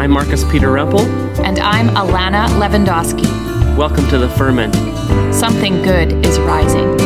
[0.00, 1.06] I'm Marcus Peter Rempel.
[1.44, 3.26] And I'm Alana Lewandowski.
[3.76, 4.74] Welcome to the Ferment.
[5.34, 6.96] Something good is rising.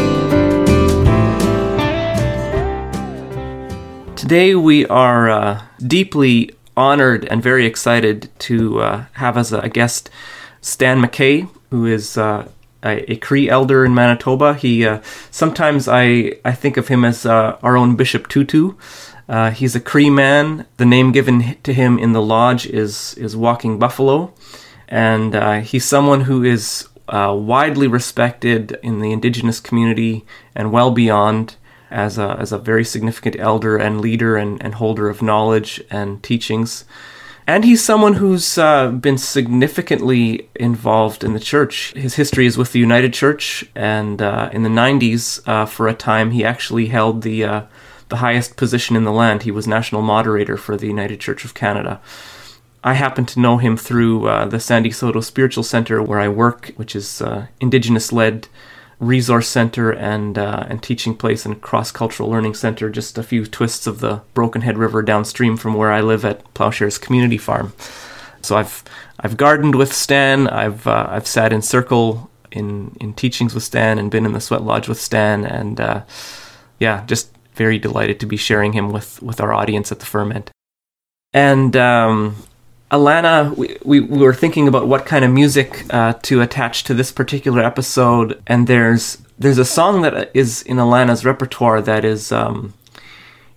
[4.14, 10.08] Today we are uh, deeply honored and very excited to uh, have as a guest
[10.60, 12.48] Stan McKay, who is uh,
[12.84, 14.54] a, a, Cree elder in Manitoba.
[14.54, 15.00] He uh,
[15.32, 18.74] sometimes I I think of him as uh, our own Bishop Tutu.
[19.28, 20.66] Uh, he's a Cree man.
[20.76, 24.32] The name given to him in the lodge is is Walking Buffalo,
[24.88, 30.24] and uh, he's someone who is uh, widely respected in the Indigenous community
[30.54, 31.56] and well beyond
[31.90, 36.22] as a as a very significant elder and leader and, and holder of knowledge and
[36.22, 36.84] teachings.
[37.46, 41.92] And he's someone who's uh, been significantly involved in the church.
[41.92, 45.92] His history is with the United Church, and uh, in the 90s, uh, for a
[45.92, 47.62] time, he actually held the uh,
[48.08, 49.42] the highest position in the land.
[49.42, 52.00] He was national moderator for the United Church of Canada.
[52.82, 56.72] I happen to know him through uh, the Sandy Saulteaux Spiritual Center, where I work,
[56.76, 58.48] which is uh, Indigenous led
[59.00, 63.46] resource center and uh, and teaching place and cross cultural learning center, just a few
[63.46, 67.72] twists of the Brokenhead River downstream from where I live at Plowshares Community Farm.
[68.42, 68.84] So I've
[69.18, 70.48] I've gardened with Stan.
[70.48, 74.40] I've uh, I've sat in circle in in teachings with Stan and been in the
[74.40, 76.02] sweat lodge with Stan, and uh,
[76.78, 80.50] yeah, just very delighted to be sharing him with, with our audience at the Ferment.
[81.32, 82.36] And um,
[82.90, 86.94] Alana, we, we, we, were thinking about what kind of music uh, to attach to
[86.94, 92.30] this particular episode, and there's there's a song that is in Alana's repertoire that is
[92.30, 92.72] um,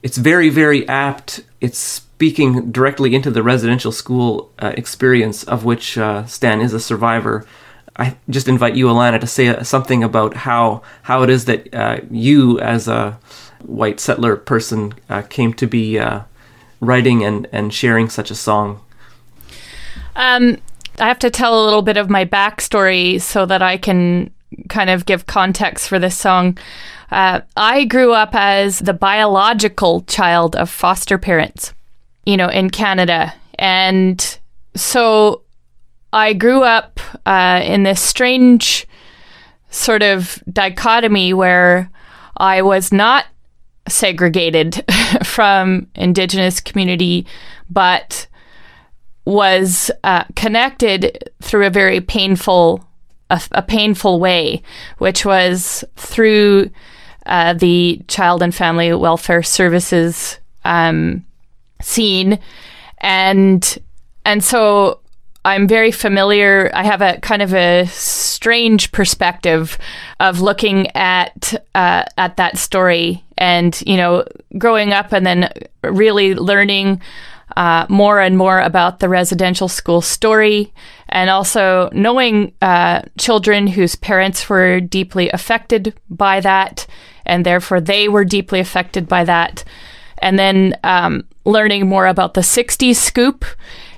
[0.01, 1.41] it's very very apt.
[1.61, 6.79] It's speaking directly into the residential school uh, experience of which uh, Stan is a
[6.79, 7.45] survivor.
[7.95, 11.99] I just invite you, Alana, to say something about how how it is that uh,
[12.09, 13.19] you, as a
[13.63, 16.21] white settler person uh, came to be uh,
[16.79, 18.81] writing and, and sharing such a song?
[20.15, 20.57] Um,
[20.99, 24.31] I have to tell a little bit of my backstory so that I can
[24.69, 26.57] kind of give context for this song.
[27.11, 31.73] Uh, I grew up as the biological child of foster parents,
[32.25, 33.33] you know, in Canada.
[33.59, 34.39] And
[34.75, 35.43] so
[36.11, 38.87] I grew up uh, in this strange
[39.69, 41.89] sort of dichotomy where
[42.37, 43.25] I was not
[43.87, 44.83] segregated
[45.23, 47.25] from indigenous community,
[47.69, 48.27] but
[49.25, 52.83] was uh, connected through a very painful
[53.29, 54.61] a, a painful way,
[54.99, 56.69] which was through
[57.25, 61.25] uh, the child and family welfare services um,
[61.81, 62.39] scene,
[62.99, 63.77] and
[64.25, 65.01] and so
[65.47, 66.69] I'm very familiar.
[66.73, 69.77] I have a kind of a strange perspective
[70.19, 74.25] of looking at uh, at that story, and you know,
[74.57, 75.49] growing up and then
[75.83, 77.01] really learning
[77.55, 80.73] uh, more and more about the residential school story,
[81.07, 86.85] and also knowing uh, children whose parents were deeply affected by that,
[87.25, 89.63] and therefore they were deeply affected by that,
[90.17, 93.45] and then um, learning more about the '60s scoop,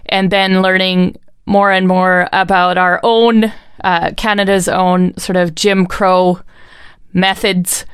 [0.05, 1.17] and then learning
[1.49, 3.51] more and more about our own,
[3.83, 6.39] uh, Canada's own sort of Jim Crow
[7.11, 7.85] methods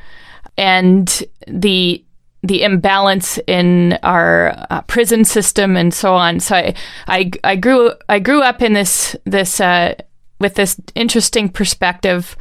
[0.57, 2.03] and the
[2.43, 6.39] the imbalance in our uh, prison system and so on.
[6.39, 6.75] So I,
[7.07, 9.95] I, I grew I grew up in this this uh,
[10.39, 12.35] with this interesting perspective,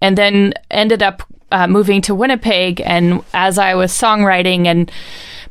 [0.00, 2.80] and then ended up uh, moving to Winnipeg.
[2.80, 4.90] And as I was songwriting and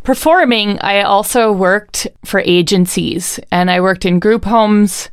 [0.07, 5.09] performing, I also worked for agencies and I worked in group homes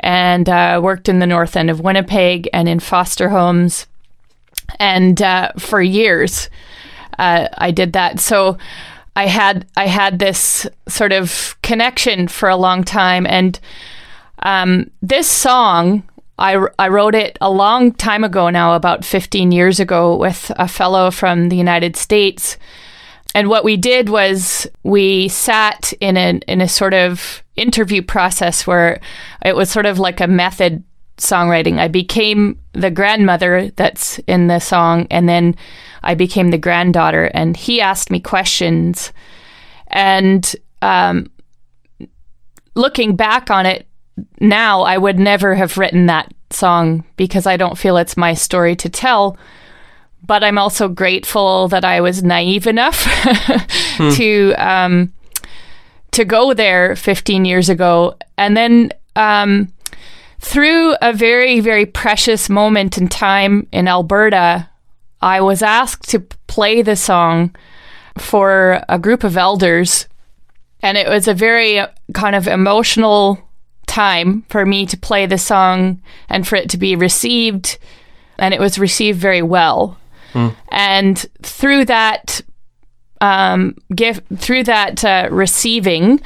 [0.00, 3.86] and uh, worked in the north end of Winnipeg and in foster homes.
[4.80, 6.50] And uh, for years,
[7.20, 8.18] uh, I did that.
[8.18, 8.58] So
[9.14, 13.26] I had I had this sort of connection for a long time.
[13.26, 13.60] And
[14.40, 16.02] um, this song,
[16.36, 20.66] I, I wrote it a long time ago now, about 15 years ago, with a
[20.66, 22.56] fellow from the United States
[23.34, 28.66] and what we did was we sat in a in a sort of interview process
[28.66, 29.00] where
[29.44, 30.84] it was sort of like a method
[31.18, 31.78] songwriting.
[31.78, 35.56] I became the grandmother that's in the song, and then
[36.02, 37.30] I became the granddaughter.
[37.34, 39.12] And he asked me questions,
[39.88, 41.30] and um,
[42.74, 43.86] looking back on it
[44.40, 48.76] now, I would never have written that song because I don't feel it's my story
[48.76, 49.38] to tell
[50.26, 54.10] but I'm also grateful that I was naive enough hmm.
[54.12, 55.12] to um,
[56.12, 59.72] to go there 15 years ago, and then um,
[60.40, 64.68] through a very very precious moment in time in Alberta,
[65.20, 67.54] I was asked to play the song
[68.18, 70.06] for a group of elders
[70.82, 73.38] and it was a very uh, kind of emotional
[73.86, 77.78] time for me to play the song and for it to be received,
[78.38, 79.98] and it was received very well.
[80.68, 82.40] And through that
[83.20, 86.20] um, gift, through that uh, receiving,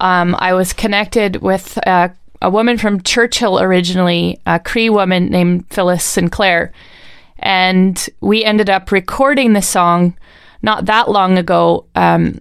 [0.00, 2.08] um, I was connected with uh,
[2.42, 6.72] a woman from Churchill originally, a Cree woman named Phyllis Sinclair,
[7.38, 10.16] and we ended up recording the song
[10.62, 11.86] not that long ago.
[11.94, 12.40] Um,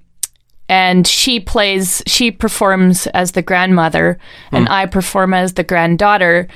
[0.67, 4.19] and she plays, she performs as the grandmother,
[4.51, 6.47] and I perform as the granddaughter.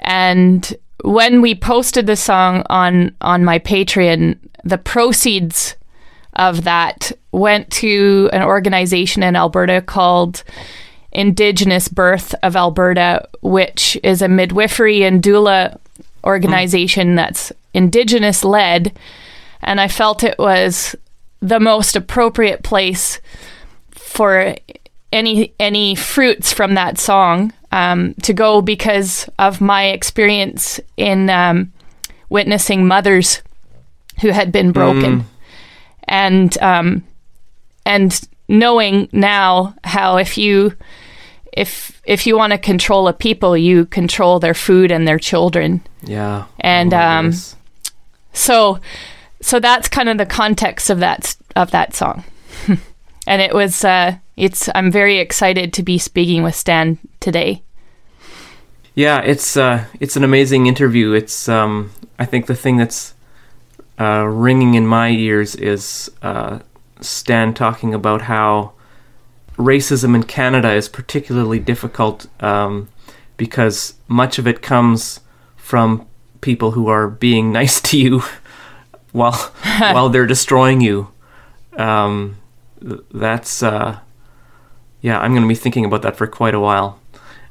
[0.00, 5.76] And when we posted the song on on my Patreon, the proceeds
[6.32, 10.42] of that went to an organization in Alberta called
[11.12, 15.78] Indigenous Birth of Alberta, which is a midwifery and doula
[16.24, 17.16] organization hmm.
[17.16, 18.92] that's Indigenous led.
[19.60, 20.96] And I felt it was
[21.40, 23.20] the most appropriate place
[23.90, 24.54] for
[25.12, 31.72] any any fruits from that song um, to go because of my experience in um,
[32.28, 33.42] witnessing mothers
[34.20, 35.26] who had been broken.
[36.04, 37.04] And um,
[37.84, 40.76] and knowing now how if you
[41.52, 45.80] if if you want to control a people you control their food and their children.
[46.04, 46.44] Yeah.
[46.60, 47.32] And, Oh um,
[48.32, 48.78] so
[49.40, 52.22] so that's kind of the context of that of that song.
[53.26, 57.63] And it was uh it's i'm very excited to be speaking with stan today
[58.94, 61.12] Yeah, it's uh, it's an amazing interview.
[61.12, 63.14] It's um, I think the thing that's
[63.98, 66.60] uh, ringing in my ears is uh,
[67.00, 68.72] Stan talking about how
[69.56, 72.88] racism in Canada is particularly difficult um,
[73.36, 75.20] because much of it comes
[75.56, 76.06] from
[76.40, 78.22] people who are being nice to you
[79.12, 79.32] while
[79.78, 81.08] while they're destroying you.
[81.76, 82.36] Um,
[82.80, 83.98] that's uh,
[85.00, 87.00] yeah, I'm going to be thinking about that for quite a while.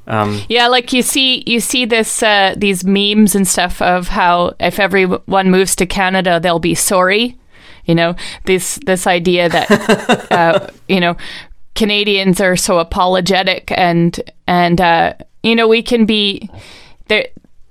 [0.06, 4.54] Um, Yeah, like you see, you see this uh, these memes and stuff of how
[4.60, 7.38] if everyone moves to Canada, they'll be sorry.
[7.86, 8.14] You know,
[8.44, 9.70] this this idea that
[10.30, 11.16] uh, you know
[11.74, 16.48] Canadians are so apologetic and and uh, you know we can be
[17.08, 17.26] there.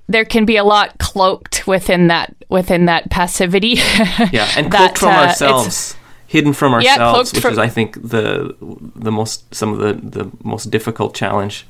[0.07, 3.75] There can be a lot cloaked within that within that passivity.
[4.31, 5.95] Yeah, and that, cloaked from uh, ourselves,
[6.27, 8.55] hidden from ourselves, cloaked which from- is, I think, the
[8.95, 11.65] the most some of the the most difficult challenge.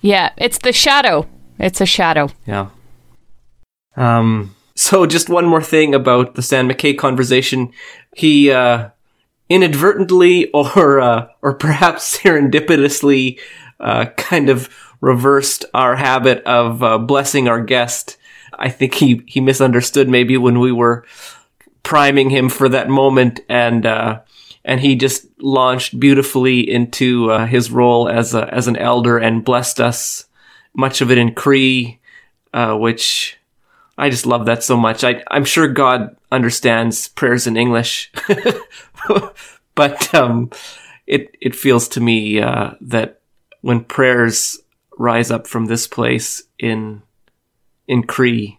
[0.00, 1.26] Yeah, it's the shadow.
[1.58, 2.30] It's a shadow.
[2.46, 2.68] Yeah.
[3.96, 4.54] Um.
[4.74, 7.72] So, just one more thing about the Stan McKay conversation.
[8.14, 8.90] He uh,
[9.48, 13.40] inadvertently, or uh, or perhaps serendipitously,
[13.80, 14.68] uh, kind of
[15.00, 18.16] reversed our habit of uh, blessing our guest.
[18.58, 21.04] I think he he misunderstood maybe when we were
[21.82, 24.20] priming him for that moment and uh,
[24.68, 29.44] and he just launched beautifully into uh, his role as a, as an elder and
[29.44, 30.26] blessed us
[30.74, 31.98] much of it in Cree
[32.52, 33.38] uh, which
[33.96, 35.02] I just love that so much.
[35.04, 38.12] I, I'm sure God understands prayers in English
[39.74, 40.50] but um,
[41.06, 43.20] it it feels to me uh, that
[43.62, 44.58] when prayers
[44.98, 47.02] rise up from this place in
[47.86, 48.58] in Cree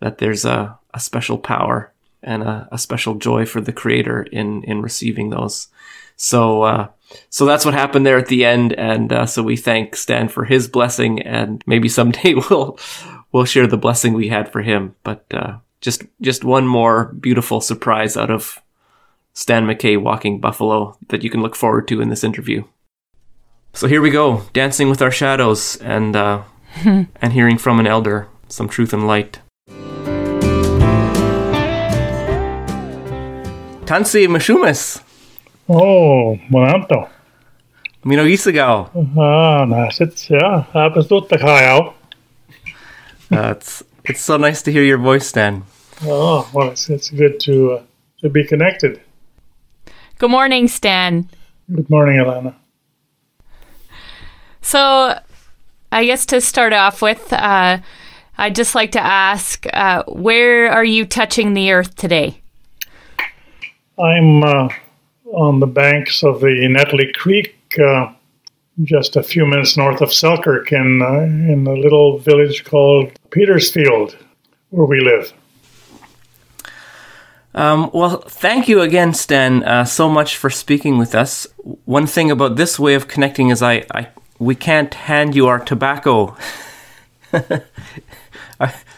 [0.00, 1.92] that there's a, a special power
[2.26, 5.68] and a, a special joy for the creator in in receiving those.
[6.16, 6.88] So uh,
[7.30, 10.44] so that's what happened there at the end, and uh, so we thank Stan for
[10.44, 12.78] his blessing, and maybe someday we'll
[13.32, 14.94] we'll share the blessing we had for him.
[15.02, 18.60] But uh, just just one more beautiful surprise out of
[19.32, 22.64] Stan McKay walking Buffalo that you can look forward to in this interview.
[23.72, 26.42] So here we go, dancing with our shadows and uh,
[26.84, 29.40] and hearing from an elder some truth and light.
[33.86, 35.00] Tansi Mashumas,
[35.70, 37.08] Oo, Monanto.
[38.04, 38.90] Minogisagao.
[39.16, 40.64] Ah, naiset, ja.
[40.72, 41.94] Happens totta kai jau.
[43.32, 45.62] Uh, it's it's so nice to hear your voice, Stan.
[46.04, 47.82] Oh, well, it's, it's good to uh,
[48.20, 49.00] to be connected.
[50.18, 51.28] Good morning, Stan.
[51.72, 52.54] Good morning, Alana.
[54.62, 55.18] So,
[55.92, 57.78] I guess to start off with, uh,
[58.38, 62.40] I'd just like to ask, uh, where are you touching the earth today?
[63.98, 64.68] I'm uh,
[65.32, 68.12] on the banks of the Netley Creek, uh,
[68.82, 71.20] just a few minutes north of Selkirk, in uh,
[71.52, 74.16] in a little village called Petersfield,
[74.70, 75.32] where we live.
[77.54, 81.46] Um, well, thank you again, Stan, uh, so much for speaking with us.
[81.86, 85.58] One thing about this way of connecting is I, I we can't hand you our
[85.58, 86.36] tobacco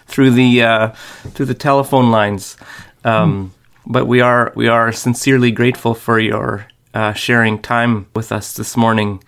[0.07, 0.89] through the uh,
[1.35, 2.57] through the telephone lines,
[3.05, 3.55] um,
[3.89, 8.77] but we are we are sincerely grateful for your uh, sharing time with us this
[8.77, 9.25] morning.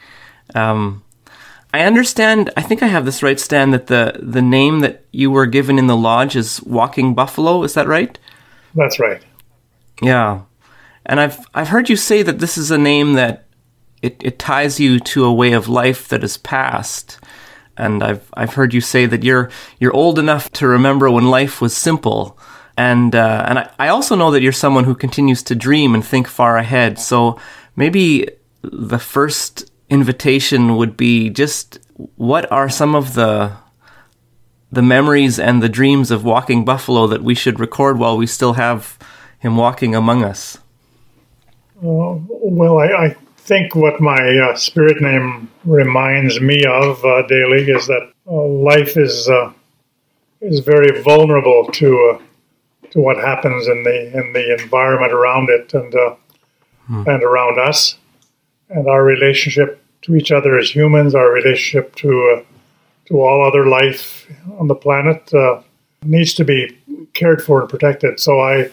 [0.54, 1.02] Um,
[1.72, 2.50] I understand.
[2.56, 3.70] I think I have this right, Stan.
[3.70, 7.62] That the the name that you were given in the lodge is Walking Buffalo.
[7.62, 8.18] Is that right?
[8.74, 9.22] That's right.
[10.02, 10.42] Yeah,
[11.06, 13.46] and I've I've heard you say that this is a name that
[14.02, 17.18] it, it ties you to a way of life that is past.
[17.76, 21.62] And I've I've heard you say that you're you're old enough to remember when life
[21.62, 22.38] was simple.
[22.80, 26.02] And uh, and I, I also know that you're someone who continues to dream and
[26.02, 26.98] think far ahead.
[26.98, 27.38] So
[27.76, 28.26] maybe
[28.62, 31.78] the first invitation would be just
[32.16, 33.52] what are some of the
[34.72, 38.54] the memories and the dreams of walking buffalo that we should record while we still
[38.54, 38.96] have
[39.40, 40.58] him walking among us
[41.82, 42.14] uh,
[42.60, 43.16] well I, I,
[43.50, 48.96] think what my uh, spirit name reminds me of uh, daily is that uh, life
[48.96, 49.52] is uh,
[50.40, 52.22] is very vulnerable to uh,
[52.90, 55.94] to what happens in the in the environment around it and
[56.86, 57.08] hmm.
[57.08, 57.96] and around us
[58.70, 62.42] and our relationship to each other as humans, our relationship to uh,
[63.06, 64.26] to all other life
[64.58, 65.60] on the planet uh,
[66.04, 66.78] needs to be
[67.12, 68.18] cared for and protected.
[68.20, 68.70] So I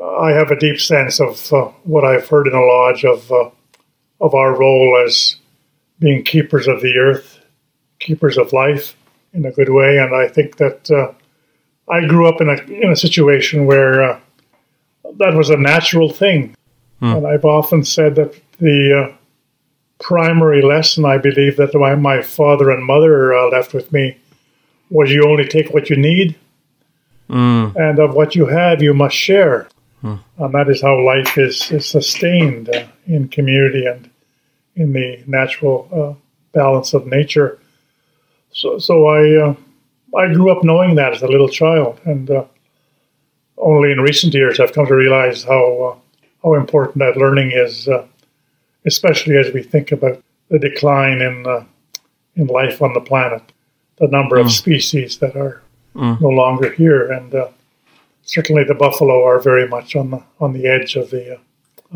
[0.00, 3.50] I have a deep sense of uh, what I've heard in the lodge of uh,
[4.20, 5.36] of our role as
[5.98, 7.40] being keepers of the earth,
[8.00, 8.96] keepers of life
[9.32, 11.12] in a good way, and I think that uh,
[11.88, 14.20] I grew up in a in a situation where uh,
[15.18, 16.54] that was a natural thing,
[17.00, 17.14] hmm.
[17.14, 19.14] and I've often said that the
[20.04, 24.16] primary lesson I believe that my, my father and mother uh, left with me
[24.90, 26.36] was you only take what you need,
[27.28, 27.74] mm.
[27.74, 29.66] and of what you have, you must share.
[30.02, 30.20] Mm.
[30.38, 34.10] And that is how life is, is sustained uh, in community and
[34.76, 36.20] in the natural uh,
[36.52, 37.58] balance of nature.
[38.52, 39.54] So, so I, uh,
[40.16, 42.44] I grew up knowing that as a little child, and uh,
[43.58, 45.96] only in recent years I've come to realize how, uh,
[46.42, 47.88] how important that learning is
[48.84, 51.64] especially as we think about the decline in uh,
[52.36, 53.42] in life on the planet,
[53.96, 54.44] the number mm.
[54.44, 55.62] of species that are
[55.94, 56.20] mm.
[56.20, 57.48] no longer here, and uh,
[58.22, 61.38] certainly the buffalo are very much on the on the edge of the uh,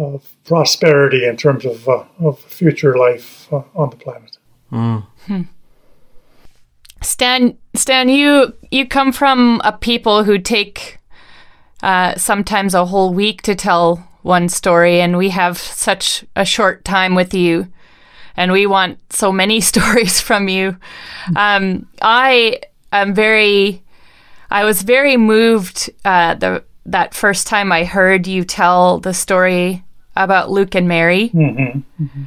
[0.03, 4.39] of prosperity in terms of uh, of future life uh, on the planet.
[4.73, 5.07] Mm.
[5.27, 5.43] Hmm.
[7.03, 10.99] Stan, Stan, you you come from a people who take
[11.83, 16.85] uh, sometimes a whole week to tell one story, and we have such a short
[16.85, 17.69] time with you,
[18.37, 20.77] and we want so many stories from you.
[21.37, 22.61] Um, I
[22.93, 23.83] am very,
[24.51, 29.85] I was very moved uh, the that first time I heard you tell the story
[30.17, 32.03] about Luke and Mary, mm-hmm.
[32.03, 32.23] Mm-hmm.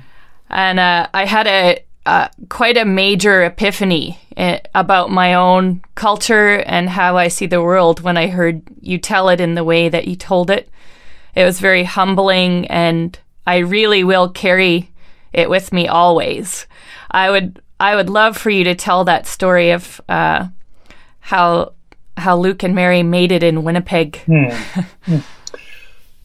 [0.50, 6.58] and uh, I had a uh, quite a major epiphany eh, about my own culture
[6.58, 9.90] and how I see the world when I heard you tell it in the way
[9.90, 10.70] that you told it.
[11.36, 14.92] It was very humbling, and I really will carry
[15.32, 16.66] it with me always.
[17.10, 20.48] I would I would love for you to tell that story of uh,
[21.20, 21.74] how
[22.18, 24.18] how Luke and Mary made it in Winnipeg.
[24.26, 25.18] Hmm.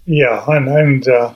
[0.07, 1.35] yeah, and, and uh,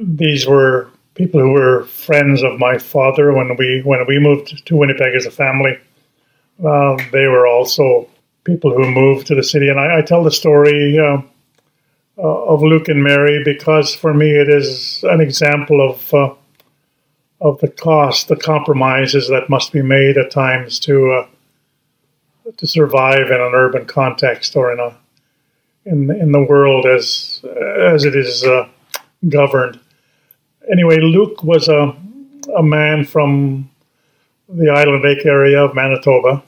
[0.00, 4.76] these were people who were friends of my father when we when we moved to
[4.76, 5.78] Winnipeg as a family.
[6.64, 8.08] Uh, they were also
[8.44, 10.98] people who moved to the city, and I, I tell the story.
[10.98, 11.22] Uh,
[12.18, 16.34] uh, of Luke and Mary because for me it is an example of uh,
[17.40, 23.30] of the cost, the compromises that must be made at times to uh, to survive
[23.30, 24.96] in an urban context or in a
[25.84, 28.66] in in the world as as it is uh,
[29.28, 29.78] governed.
[30.70, 31.96] Anyway, Luke was a
[32.56, 33.68] a man from
[34.48, 36.42] the Island Lake area of Manitoba.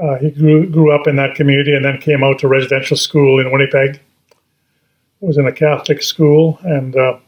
[0.00, 3.40] Uh, he grew grew up in that community and then came out to residential school
[3.40, 4.00] in Winnipeg
[5.20, 7.18] was in a Catholic school, and uh,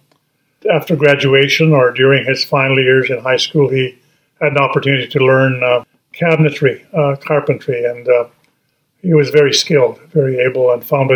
[0.72, 3.96] after graduation or during his final years in high school, he
[4.40, 8.24] had an opportunity to learn uh, cabinetry, uh, carpentry, and uh,
[9.02, 11.10] he was very skilled, very able, and found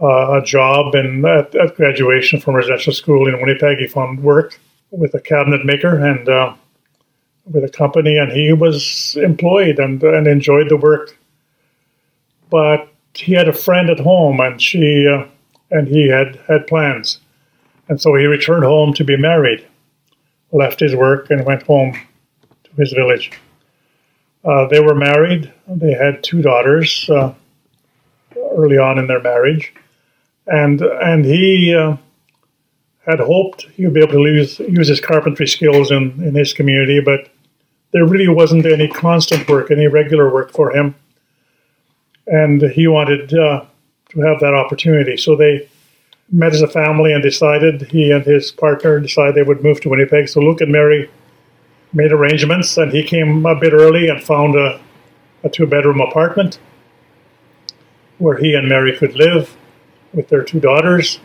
[0.00, 0.94] a, a job.
[0.94, 4.58] And at, at, graduation from residential school in Winnipeg, he found work
[4.90, 6.54] with a cabinet maker and uh,
[7.46, 11.16] with a company, and he was employed and, and enjoyed the work.
[12.50, 15.26] But he had a friend at home, and she uh,
[15.70, 17.20] and he had had plans.
[17.88, 19.66] And so he returned home to be married,
[20.52, 21.92] left his work, and went home
[22.64, 23.32] to his village.
[24.44, 25.52] Uh, they were married.
[25.68, 27.34] They had two daughters uh,
[28.56, 29.72] early on in their marriage,
[30.46, 31.96] and and he uh,
[33.06, 36.52] had hoped he would be able to use, use his carpentry skills in, in his
[36.52, 37.28] community, but
[37.92, 40.94] there really wasn't any constant work, any regular work for him,
[42.26, 43.64] and he wanted uh,
[44.10, 45.16] to have that opportunity.
[45.16, 45.68] So they
[46.30, 49.88] met as a family and decided he and his partner decided they would move to
[49.88, 50.28] Winnipeg.
[50.28, 51.10] So Luke and Mary
[51.92, 54.80] made arrangements, and he came a bit early and found a,
[55.42, 56.60] a two bedroom apartment
[58.18, 59.56] where he and Mary could live
[60.12, 61.20] with their two daughters.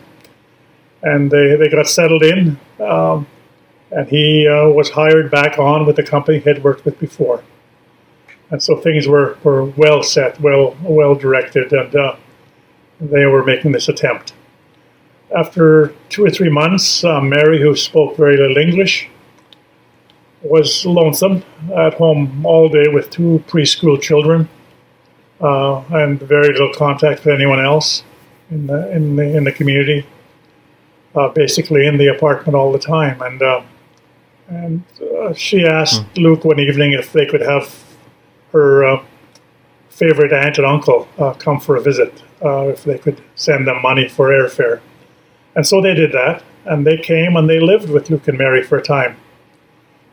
[1.02, 3.26] And they, they got settled in, um,
[3.90, 7.44] and he uh, was hired back on with the company he had worked with before.
[8.50, 12.16] And so things were, were well set, well well directed, and uh,
[13.00, 14.34] they were making this attempt.
[15.36, 19.08] After two or three months, uh, Mary, who spoke very little English,
[20.42, 21.42] was lonesome
[21.74, 24.48] at home all day with two preschool children
[25.40, 28.04] uh, and very little contact with anyone else
[28.50, 30.06] in the in the, in the community.
[31.14, 33.62] Uh, basically, in the apartment all the time, and uh,
[34.48, 34.84] and
[35.18, 36.22] uh, she asked mm.
[36.22, 37.82] Luke one evening if they could have
[38.52, 39.02] her uh,
[39.88, 44.08] favorite aunt and uncle uh, come for a visit, if they could send them money
[44.08, 44.80] for airfare,
[45.54, 48.62] and so they did that, and they came and they lived with Luke and Mary
[48.62, 49.16] for a time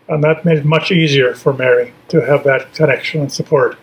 [0.08, 3.78] and that made it much easier for Mary to have that connection and support.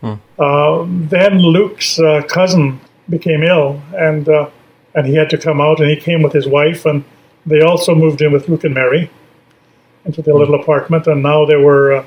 [0.00, 0.14] Hmm.
[0.38, 4.50] Uh, then Luke's uh, cousin became ill, and uh,
[4.94, 7.04] and he had to come out, and he came with his wife, and
[7.46, 9.10] they also moved in with Luke and Mary
[10.04, 10.40] into their hmm.
[10.40, 12.06] little apartment, and now there were uh,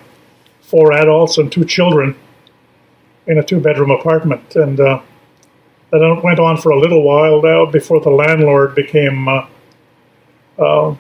[0.61, 2.15] four adults and two children
[3.27, 5.01] in a two-bedroom apartment, and uh,
[5.91, 10.95] that went on for a little while now before the landlord became uh,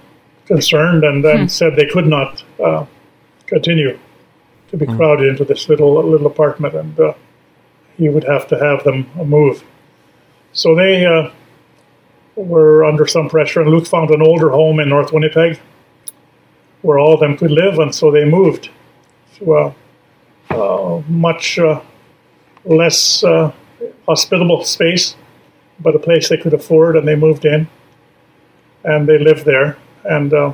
[0.45, 1.47] concerned and then hmm.
[1.47, 2.85] said they could not uh,
[3.45, 3.97] continue
[4.69, 4.97] to be hmm.
[4.97, 7.13] crowded into this little little apartment, and uh,
[7.97, 9.63] he would have to have them move.
[10.53, 11.31] So they uh,
[12.35, 15.59] were under some pressure, and Luke found an older home in North Winnipeg
[16.81, 18.69] where all of them could live, and so they moved
[19.35, 19.75] to a,
[20.49, 21.79] a much uh,
[22.65, 23.51] less uh,
[24.07, 25.15] hospitable space,
[25.79, 27.67] but a place they could afford, and they moved in,
[28.83, 30.53] and they lived there and uh,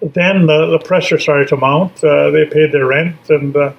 [0.00, 2.02] then the, the pressure started to mount.
[2.02, 3.72] Uh, they paid their rent, and uh,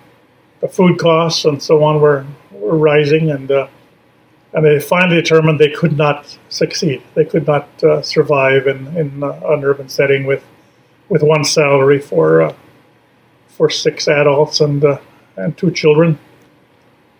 [0.59, 3.67] the food costs and so on were, were rising, and uh,
[4.53, 7.03] and they finally determined they could not succeed.
[7.13, 10.43] They could not uh, survive in, in uh, an urban setting with
[11.09, 12.53] with one salary for
[13.47, 14.83] for six adults and
[15.37, 16.17] and two children.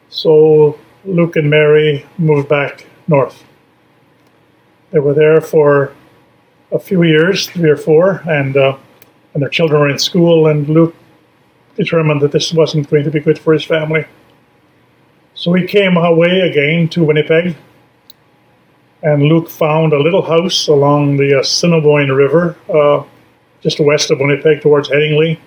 [0.10, 3.44] So Luke and Mary moved back north.
[4.92, 5.94] They were there for
[6.72, 8.78] a few years, three or four, and uh,
[9.34, 10.96] and their children were in school, and Luke
[11.76, 14.06] determined that this wasn't going to be good for his family.
[15.40, 17.56] So he came away again to Winnipeg,
[19.04, 23.06] and Luke found a little house along the uh, Assiniboine River, uh,
[23.62, 25.40] just west of Winnipeg towards Headingley.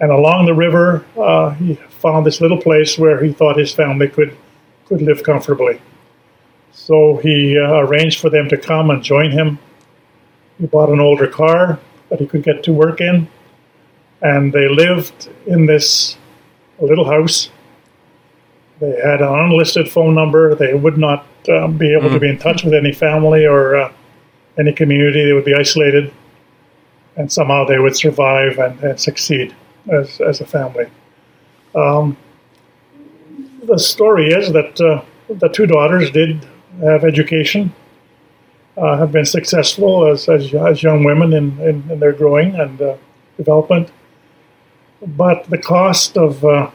[0.00, 4.08] And along the river, uh, he found this little place where he thought his family
[4.08, 4.34] could,
[4.86, 5.82] could live comfortably.
[6.72, 9.58] So he uh, arranged for them to come and join him
[10.58, 13.28] he bought an older car that he could get to work in,
[14.22, 16.16] and they lived in this
[16.80, 17.50] little house.
[18.80, 20.54] They had an unlisted phone number.
[20.54, 22.14] They would not um, be able mm-hmm.
[22.14, 23.92] to be in touch with any family or uh,
[24.58, 25.24] any community.
[25.24, 26.12] They would be isolated,
[27.16, 29.54] and somehow they would survive and, and succeed
[29.90, 30.86] as, as a family.
[31.74, 32.16] Um,
[33.64, 36.46] the story is that uh, the two daughters did
[36.80, 37.74] have education
[38.76, 42.80] uh, have been successful as, as, as young women in, in, in, their growing and
[42.80, 42.96] uh,
[43.36, 43.90] development.
[45.04, 46.70] But the cost of uh,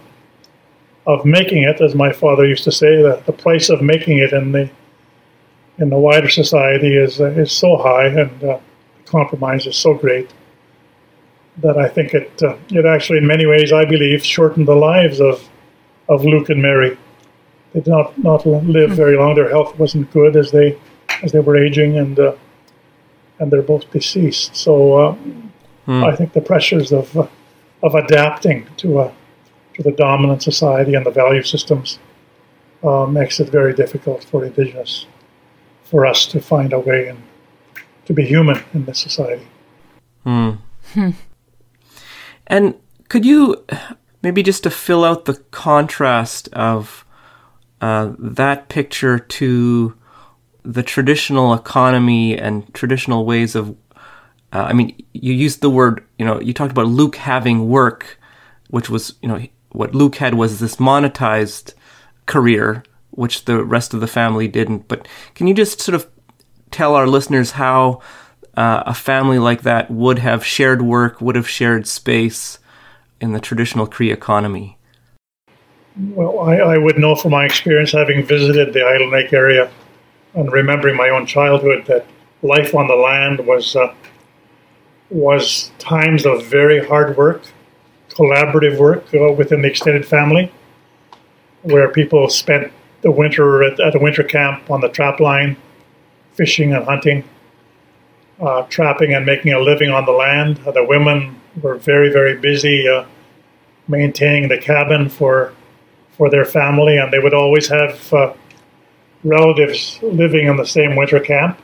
[1.06, 4.32] of making it, as my father used to say, that the price of making it
[4.34, 4.70] in the
[5.80, 8.60] in the wider society is uh, is so high, and uh,
[9.04, 10.32] the compromise is so great
[11.58, 15.20] that I think it uh, it actually, in many ways, I believe, shortened the lives
[15.20, 15.48] of
[16.10, 16.98] of Luke and Mary.
[17.74, 18.96] They did not not live hmm.
[18.96, 19.36] very long.
[19.36, 20.78] Their health wasn't good as they
[21.22, 22.36] as they were aging, and uh,
[23.40, 24.56] and they're both deceased.
[24.56, 25.14] So uh,
[25.86, 26.04] hmm.
[26.04, 27.28] I think the pressures of uh,
[27.82, 29.14] of adapting to a
[29.76, 32.00] to the dominant society and the value systems
[32.84, 35.06] uh, makes it very difficult for Indigenous
[35.84, 37.22] for us to find a way and
[38.06, 39.48] to be human in this society.
[40.24, 40.52] Hmm.
[40.94, 41.12] Hmm.
[42.48, 42.76] And
[43.10, 43.66] could you
[44.22, 47.06] maybe just to fill out the contrast of
[47.82, 49.96] uh, that picture to
[50.64, 53.76] the traditional economy and traditional ways of
[54.54, 58.20] uh, I mean, you used the word, you know, you talked about Luke having work,
[58.70, 59.42] which was, you know,
[59.74, 61.74] what Luke had was this monetized
[62.26, 64.88] career, which the rest of the family didn't.
[64.88, 66.08] But can you just sort of
[66.72, 68.02] tell our listeners how
[68.56, 72.60] uh, a family like that would have shared work, would have shared space
[73.20, 74.78] in the traditional Cree economy?
[75.96, 79.72] Well, I, I would know from my experience having visited the Island Lake area
[80.34, 82.06] and remembering my own childhood that
[82.42, 83.94] life on the land was uh,
[85.10, 87.44] was times of very hard work,
[88.14, 90.52] collaborative work within the extended family,
[91.64, 92.72] where people spent
[93.02, 95.58] the winter at, at a winter camp on the trap line,
[96.34, 97.24] fishing and hunting,
[98.40, 100.58] uh, trapping and making a living on the land.
[100.58, 103.06] the women were very, very busy uh,
[103.88, 105.54] maintaining the cabin for
[106.18, 108.34] for their family, and they would always have uh,
[109.24, 111.60] relatives living in the same winter camp.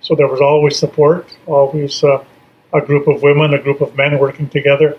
[0.00, 2.24] So there was always support, always uh,
[2.72, 4.96] a group of women, a group of men working together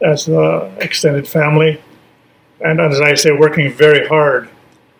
[0.00, 1.80] as an extended family.
[2.64, 4.48] And as I say, working very hard.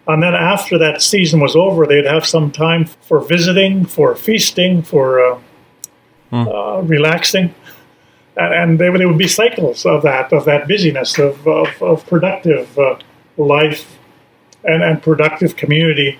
[0.08, 4.82] And then after that season was over, they'd have some time for visiting, for feasting,
[4.82, 5.38] for uh,
[6.30, 6.48] hmm.
[6.48, 7.54] uh, relaxing.
[8.36, 12.06] And, and they, would, would be cycles of that, of that busyness, of, of, of
[12.06, 12.98] productive uh,
[13.36, 13.98] life
[14.64, 16.18] and, and productive community.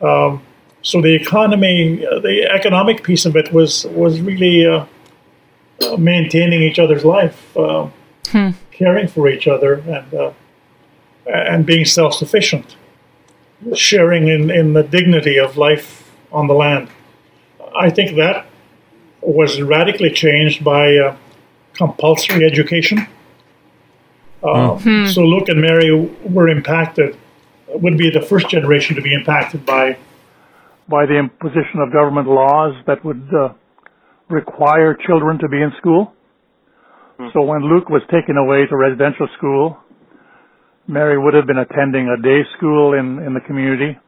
[0.00, 0.42] Um,
[0.82, 4.86] so the economy, uh, the economic piece of it was was really uh,
[5.82, 7.88] uh, maintaining each other's life, uh,
[8.30, 8.50] hmm.
[8.70, 10.32] caring for each other, and uh,
[11.26, 12.76] and being self sufficient,
[13.74, 16.88] sharing in, in the dignity of life on the land.
[17.76, 18.46] I think that
[19.20, 21.16] was radically changed by uh,
[21.74, 23.06] compulsory education.
[24.42, 25.06] Hmm.
[25.06, 25.90] So Luke and Mary
[26.24, 27.16] were impacted,
[27.68, 29.98] would be the first generation to be impacted by
[30.88, 33.52] by the imposition of government laws that would uh,
[34.28, 36.12] require children to be in school.
[37.20, 37.28] Hmm.
[37.34, 39.76] So when Luke was taken away to residential school,
[40.88, 43.98] Mary would have been attending a day school in, in the community,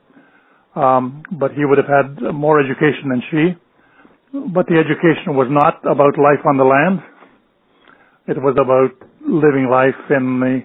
[0.74, 3.44] um, but he would have had more education than she.
[4.32, 7.02] But the education was not about life on the land.
[8.26, 10.62] It was about living life in the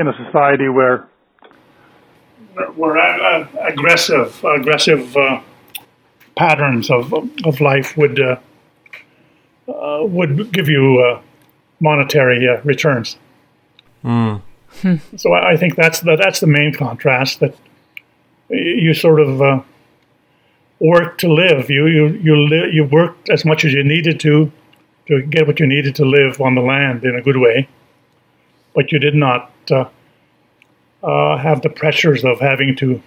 [0.00, 1.06] in a society where
[2.76, 5.40] where uh, aggressive aggressive uh,
[6.34, 7.12] patterns of
[7.44, 8.36] of life would uh,
[9.70, 11.22] uh would give you uh,
[11.88, 13.16] monetary uh, returns.
[14.04, 14.42] Mm.
[15.16, 17.54] So I think that's the, that's the main contrast that
[18.50, 19.64] you sort of
[20.80, 21.70] work to live.
[21.70, 24.50] You you you li- you worked as much as you needed to
[25.06, 27.68] to get what you needed to live on the land in a good way,
[28.74, 29.84] but you did not uh,
[31.02, 33.02] uh, have the pressures of having to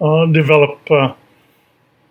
[0.00, 1.14] uh, develop uh,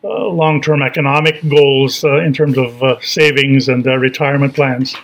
[0.04, 4.96] uh, long-term economic goals uh, in terms of savings and retirement plans.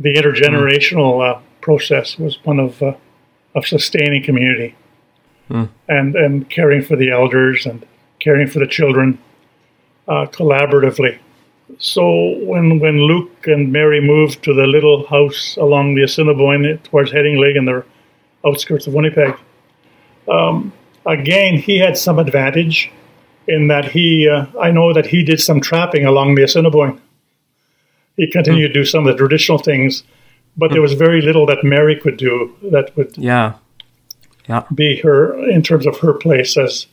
[0.00, 2.82] The intergenerational process was one of
[3.54, 4.74] of sustaining community
[5.50, 5.68] mm.
[5.88, 7.86] and and caring for the elders and
[8.18, 9.18] caring for the children
[10.08, 11.18] collaboratively
[11.78, 17.12] so when when Luke and Mary moved to the little house along the Assiniboine towards
[17.12, 17.84] Headingley in the
[18.46, 19.34] outskirts of Winnipeg,
[20.28, 20.72] um,
[21.06, 22.90] again he had some advantage
[23.46, 27.00] in that he uh, I know that he did some trapping along the Assiniboine.
[28.16, 28.74] He continued mm.
[28.74, 30.02] to do some of the traditional things,
[30.56, 30.74] but mm.
[30.74, 33.54] there was very little that Mary could do that would yeah
[34.48, 36.86] yeah be her in terms of her place as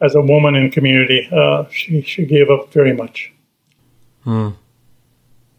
[0.00, 1.28] as a woman in community.
[1.32, 3.32] Uh, she she gave up very much.
[4.24, 4.50] Hmm.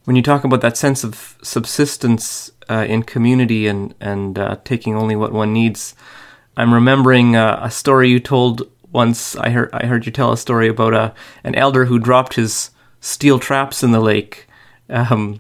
[0.06, 4.96] When you talk about that sense of subsistence uh, in community and and uh, taking
[4.96, 5.96] only what one needs,
[6.58, 9.36] I'm remembering uh, a story you told once.
[9.36, 12.36] I heard I heard you tell a story about a uh, an elder who dropped
[12.36, 14.45] his steel traps in the lake,
[14.90, 15.40] um,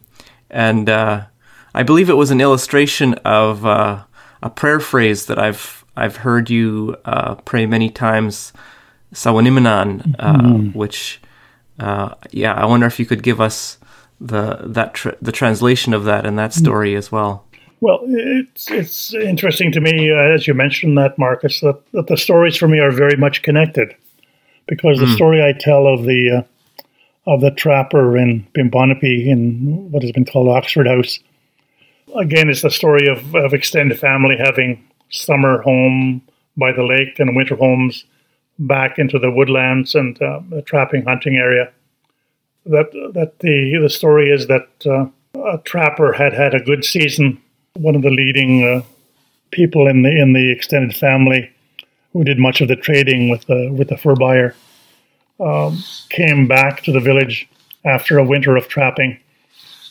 [0.49, 1.25] and uh,
[1.73, 4.03] I believe it was an illustration of uh,
[4.41, 6.97] a prayer phrase that I've I've heard you
[7.45, 8.53] pray many times,
[9.13, 10.77] Sawanimanan, mm-hmm.
[10.77, 11.21] which
[11.79, 13.77] uh, yeah, I wonder if you could give us
[14.21, 16.63] the that tra- the translation of that and that hmm.
[16.63, 17.45] story as well.
[17.81, 22.17] Well, it's it's interesting to me, uh, as you mentioned that, Marcus, that, that the
[22.17, 23.93] stories for me are very much connected,
[24.67, 25.15] because the mm.
[25.15, 26.41] story I tell of the uh,
[27.27, 31.19] of the trapper in Bunibonibee in what has been called Oxford House,
[32.15, 36.21] again, it's the story of, of extended family having summer home
[36.57, 38.05] by the lake and winter homes
[38.59, 41.71] back into the woodlands and uh, the trapping hunting area.
[42.65, 45.05] That that the the story is that uh,
[45.39, 47.41] a trapper had had a good season.
[47.73, 48.81] One of the leading uh,
[49.51, 51.51] people in the in the extended family,
[52.13, 54.55] who did much of the trading with the with the fur buyer,
[55.39, 55.77] um,
[56.09, 57.47] came back to the village
[57.83, 59.19] after a winter of trapping,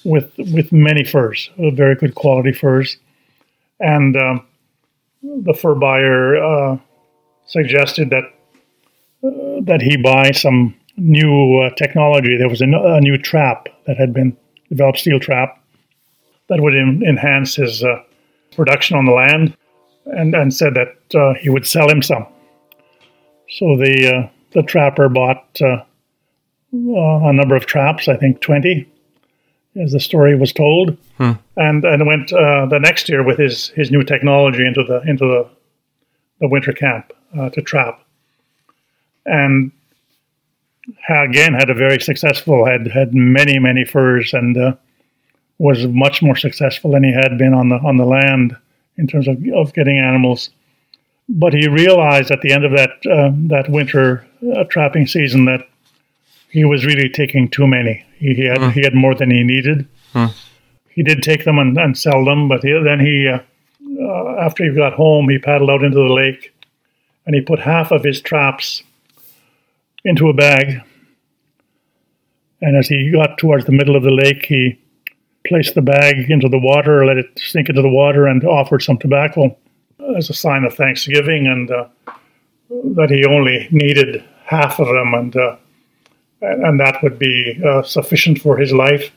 [0.05, 2.97] with with many furs, uh, very good quality furs,
[3.81, 4.47] and um,
[5.23, 6.79] the fur buyer uh,
[7.47, 8.25] suggested that
[9.23, 12.37] that he buy some new uh, technology.
[12.37, 14.37] There was a, a, new trap that had been
[14.69, 15.61] developed, steel trap,
[16.49, 18.03] that would in, enhance his uh,
[18.55, 19.57] production on the land,
[20.07, 22.27] and, and said that uh, he would sell him some.
[23.49, 25.85] So the uh, the trapper bought uh,
[26.73, 28.89] a number of traps, I think 20,
[29.83, 31.33] as the story was told, Hmm.
[31.57, 35.25] and and went uh, the next year with his his new technology into the into
[35.27, 35.49] the
[36.41, 38.01] the winter camp uh, to trap,
[39.25, 39.71] and
[41.07, 44.75] ha- again had a very successful had had many many furs and uh,
[45.59, 48.57] was much more successful than he had been on the on the land
[48.97, 50.51] in terms of of getting animals.
[51.29, 54.27] But he realized at the end of that uh, that winter
[54.57, 55.67] uh, trapping season that
[56.51, 58.05] he was really taking too many.
[58.19, 59.89] He, he had he had more than he needed.
[60.89, 63.41] He did take them and, and sell them, but he, then he, uh,
[64.01, 66.55] uh, after he got home, he paddled out into the lake,
[67.27, 68.85] and he put half of his traps
[70.05, 70.81] into a bag.
[72.63, 74.79] And as he got towards the middle of the lake, he
[75.45, 78.99] placed the bag into the water, let it sink into the water, and offered some
[78.99, 79.57] tobacco
[80.17, 81.87] as a sign of thanksgiving, and uh,
[82.71, 85.57] that he only needed half of them, and uh,
[86.41, 89.11] and that would be uh, sufficient for his life,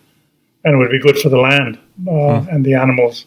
[0.64, 3.26] and would be good for the land uh, and the animals,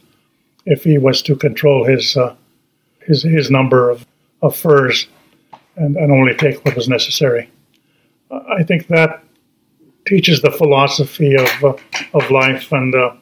[0.66, 2.34] if he was to control his uh,
[3.06, 4.06] his his number of,
[4.42, 5.06] of furs,
[5.76, 7.50] and, and only take what was necessary.
[8.30, 9.22] I think that
[10.06, 11.74] teaches the philosophy of uh,
[12.14, 13.14] of life, and uh,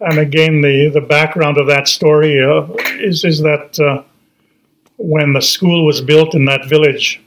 [0.00, 2.66] and again the the background of that story uh,
[2.98, 4.02] is is that uh,
[4.96, 7.20] when the school was built in that village,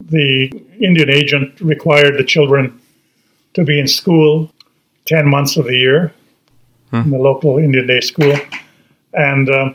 [0.00, 0.48] the
[0.80, 2.80] Indian agent required the children
[3.54, 4.52] to be in school
[5.06, 6.12] 10 months of the year
[7.04, 8.34] in the local Indian day school.
[9.12, 9.72] And uh,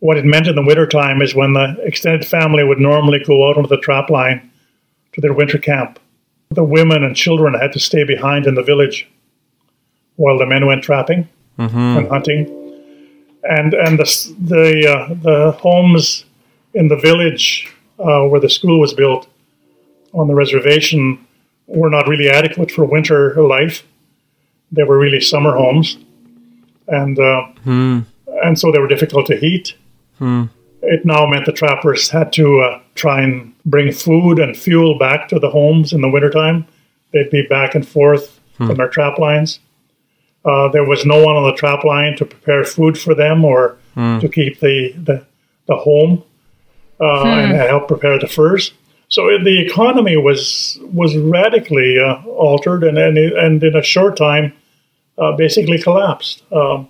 [0.00, 3.56] what it meant in the wintertime is when the extended family would normally go out
[3.56, 4.50] onto the trap line
[5.12, 5.98] to their winter camp,
[6.50, 9.08] the women and children had to stay behind in the village
[10.16, 11.28] while the men went trapping
[11.98, 12.46] and hunting.
[13.42, 16.24] And, and the, the, uh, the homes
[16.74, 19.28] in the village uh, where the school was built
[20.12, 21.24] on the reservation
[21.66, 23.84] were not really adequate for winter life.
[24.72, 25.98] They were really summer homes,
[26.88, 27.46] and uh,
[28.44, 29.74] and so they were difficult to heat.
[30.82, 35.28] It now meant the trappers had to uh, try and bring food and fuel back
[35.28, 36.66] to the homes in the wintertime.
[37.12, 38.38] They'd be back and forth
[38.68, 39.60] from their trap lines.
[40.44, 43.76] Uh, there was no one on the trap line to prepare food for them or
[44.20, 45.24] to keep the the,
[45.66, 46.22] the home
[47.00, 48.72] uh, and help prepare the furs.
[49.08, 54.52] So the economy was was radically uh, altered, and and, and in a short time,
[55.18, 56.88] uh, basically collapsed um,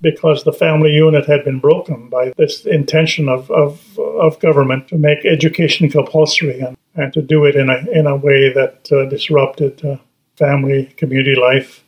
[0.00, 4.96] because the family unit had been broken by this intention of, of of government to
[4.96, 9.08] make education compulsory and, and to do it in a in a way that uh,
[9.08, 9.96] disrupted uh,
[10.36, 11.84] family community life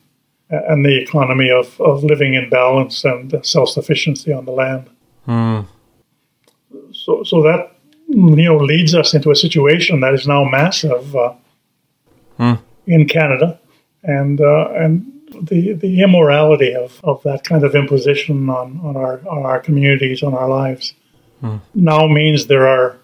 [0.49, 4.87] and the economy of, of living in balance and self sufficiency on the land
[5.25, 5.61] Hmm.
[6.91, 7.72] so so that
[8.13, 11.33] you know leads us into a situation that is now massive uh,
[12.87, 13.59] in Canada,
[14.03, 15.05] and uh, and
[15.41, 20.23] the the immorality of, of that kind of imposition on, on our on our communities
[20.23, 20.93] on our lives
[21.75, 22.97] now means there are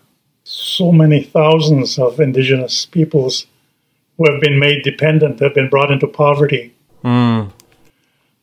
[0.44, 3.46] so many thousands of Indigenous peoples
[4.18, 6.74] who have been made dependent, have been brought into poverty,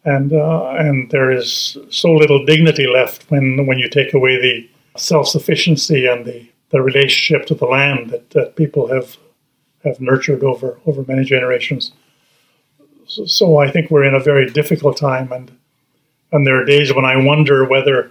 [0.05, 4.69] and uh, and there is so little dignity left when when you take away the
[4.99, 9.17] self sufficiency and the, the relationship to the land that, that people have
[9.85, 11.93] have nurtured over over many generations.
[13.07, 15.51] So, so I think we're in a very difficult time, and
[16.33, 18.11] and there are days when I wonder whether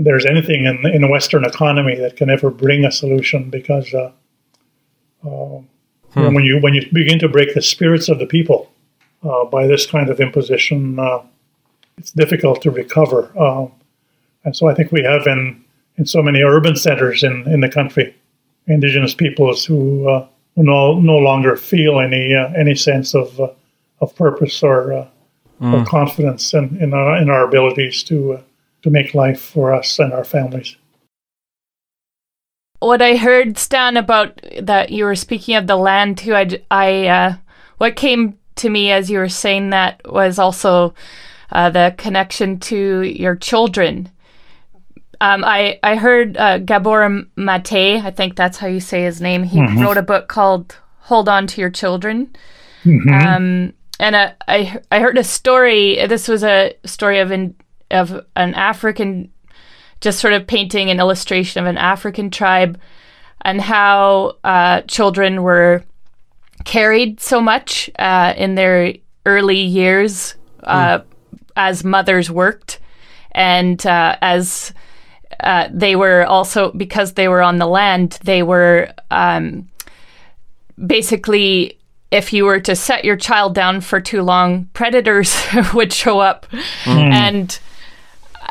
[0.00, 3.92] there's anything in in the Western economy that can ever bring a solution because.
[3.94, 4.12] Uh,
[5.24, 5.60] uh,
[6.32, 8.70] When you when you begin to break the spirits of the people
[9.22, 11.20] uh, by this kind of imposition, uh,
[11.98, 13.30] it's difficult to recover.
[13.38, 13.72] Um,
[14.44, 15.62] and so I think we have in,
[15.98, 18.14] in so many urban centers in, in the country,
[18.66, 23.48] indigenous peoples who, uh, who no, no longer feel any uh, any sense of uh,
[24.00, 25.06] of purpose or, uh,
[25.60, 28.42] or confidence in, in, our, in our abilities to uh,
[28.82, 30.76] to make life for us and our families.
[32.80, 36.34] what I heard, Stan, about that you were speaking of the land too.
[36.34, 37.34] I, j- I, uh,
[37.78, 40.94] what came to me as you were saying that was also
[41.50, 44.10] uh, the connection to your children.
[45.20, 47.72] Um, I I heard uh, Gabor Mate.
[48.04, 49.42] I think that's how you say his name.
[49.42, 52.34] He wrote a book called "Hold On to Your Children."
[53.28, 56.06] Um, and I I heard a story.
[56.06, 57.54] This was a story of an
[57.90, 59.30] of an African
[60.00, 62.78] just sort of painting an illustration of an African tribe
[63.42, 65.82] and how uh, children were
[66.64, 71.00] carried so much uh, in their early years uh,
[71.56, 72.78] as mothers worked
[73.32, 74.72] and uh, as
[75.40, 79.68] uh, they were also because they were on the land they were um,
[80.84, 81.78] basically,
[82.10, 85.36] if you were to set your child down for too long, predators
[85.74, 86.46] would show up,
[87.12, 87.58] and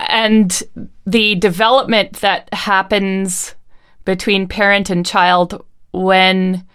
[0.07, 0.63] and
[1.05, 3.55] the development that happens
[4.03, 6.65] between parent and child when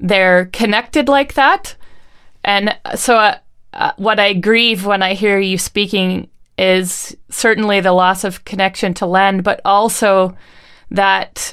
[0.00, 1.76] they're connected like that.
[2.44, 3.38] And so, uh,
[3.72, 8.94] uh, what I grieve when I hear you speaking is certainly the loss of connection
[8.94, 10.36] to land, but also
[10.90, 11.52] that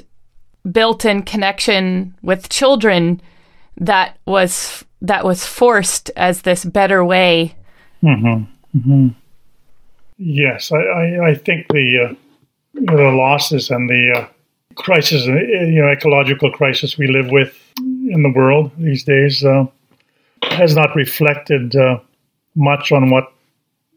[0.70, 3.22] built in connection with children
[3.78, 7.56] that was that was forced as this better way.
[8.04, 9.08] Mm-hmm.
[10.18, 12.14] Yes, I, I, I think the uh,
[12.74, 14.28] the losses and the uh,
[14.76, 19.66] crisis, uh, you know, ecological crisis we live with in the world these days uh,
[20.44, 22.00] has not reflected uh,
[22.56, 23.32] much on what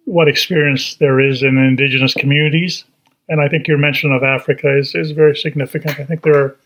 [0.04, 2.84] what experience there is in indigenous communities.
[3.28, 5.98] And I think your mention of Africa is, is very significant.
[5.98, 6.56] I think there are,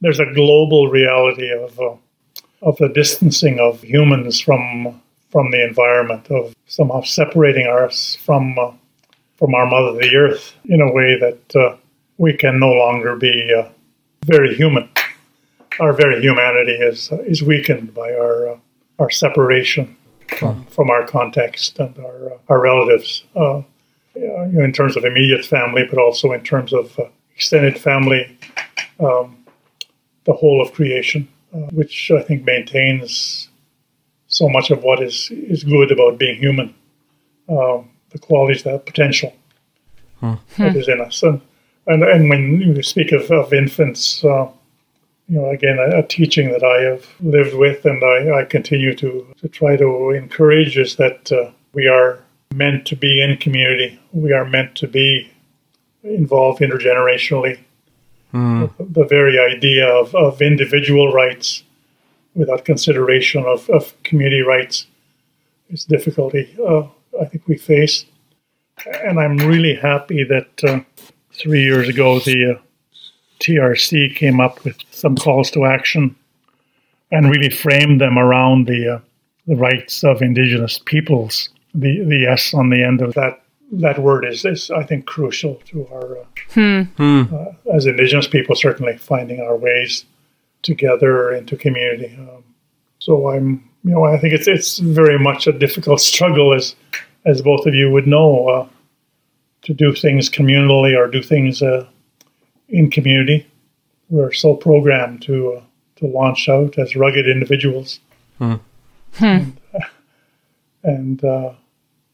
[0.00, 1.96] there's a global reality of uh,
[2.62, 8.72] of the distancing of humans from from the environment, of somehow separating us from uh,
[9.36, 11.76] from our mother, the earth, in a way that uh,
[12.18, 13.68] we can no longer be uh,
[14.24, 14.88] very human.
[15.80, 18.58] Our very humanity is is weakened by our uh,
[18.98, 19.96] our separation
[20.38, 23.62] from, from our context and our uh, our relatives, uh,
[24.14, 28.38] you know, in terms of immediate family, but also in terms of uh, extended family,
[29.00, 29.44] um,
[30.24, 33.48] the whole of creation, uh, which I think maintains
[34.28, 36.74] so much of what is is good about being human,
[37.48, 39.34] um, the qualities, that potential
[40.58, 41.40] that is in us, and
[41.86, 44.24] and, and when you speak of, of infants.
[44.24, 44.48] Uh,
[45.28, 48.94] you know, again, a, a, teaching that I have lived with and I, I continue
[48.96, 52.20] to, to try to encourage is that uh, we are
[52.54, 54.00] meant to be in community.
[54.12, 55.32] We are meant to be
[56.02, 57.58] involved intergenerationally.
[58.32, 61.64] The, the very idea of, of individual rights
[62.34, 64.86] without consideration of, of community rights
[65.70, 66.86] is difficulty uh,
[67.20, 68.04] I think we face.
[69.04, 70.80] And I'm really happy that uh,
[71.32, 72.62] three years ago the uh,
[73.40, 76.16] TRC came up with some calls to action
[77.10, 79.00] and really framed them around the uh,
[79.46, 81.48] the rights of Indigenous peoples.
[81.74, 85.56] The the S on the end of that that word is is I think crucial
[85.66, 86.24] to our uh,
[87.32, 90.04] uh, as Indigenous people certainly finding our ways
[90.62, 92.16] together into community.
[92.18, 92.44] Um,
[92.98, 96.74] so I'm you know I think it's it's very much a difficult struggle as
[97.24, 98.68] as both of you would know uh,
[99.62, 101.86] to do things communally or do things uh,
[102.68, 103.46] in community.
[104.08, 105.62] We're so programmed to uh,
[105.96, 108.00] to launch out as rugged individuals.
[109.18, 109.60] And,
[110.82, 111.52] and uh,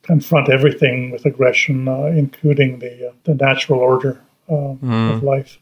[0.02, 5.58] confront everything with aggression, uh, including the uh, the natural order um, of life.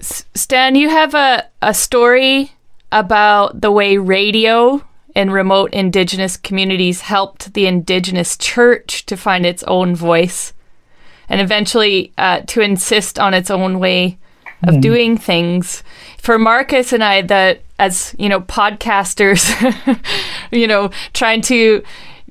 [0.00, 2.52] Stan, you have a, a story
[2.92, 4.84] about the way radio
[5.14, 10.52] in remote indigenous communities helped the indigenous church to find its own voice
[11.28, 14.18] and eventually uh, to insist on its own way
[14.66, 15.82] of doing things.
[16.18, 19.44] For Marcus and I, that as you know, podcasters,
[20.50, 21.82] you know, trying to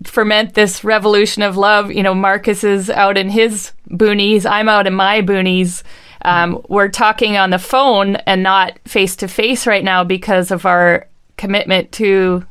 [0.04, 1.92] ferment this revolution of love.
[1.92, 4.50] You know, Marcus is out in his boonies.
[4.50, 5.84] I'm out in my boonies.
[6.24, 10.66] Um, we're talking on the phone and not face to face right now because of
[10.66, 12.46] our commitment to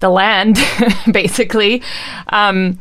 [0.00, 0.58] the land,
[1.12, 1.82] basically.
[2.28, 2.78] Um,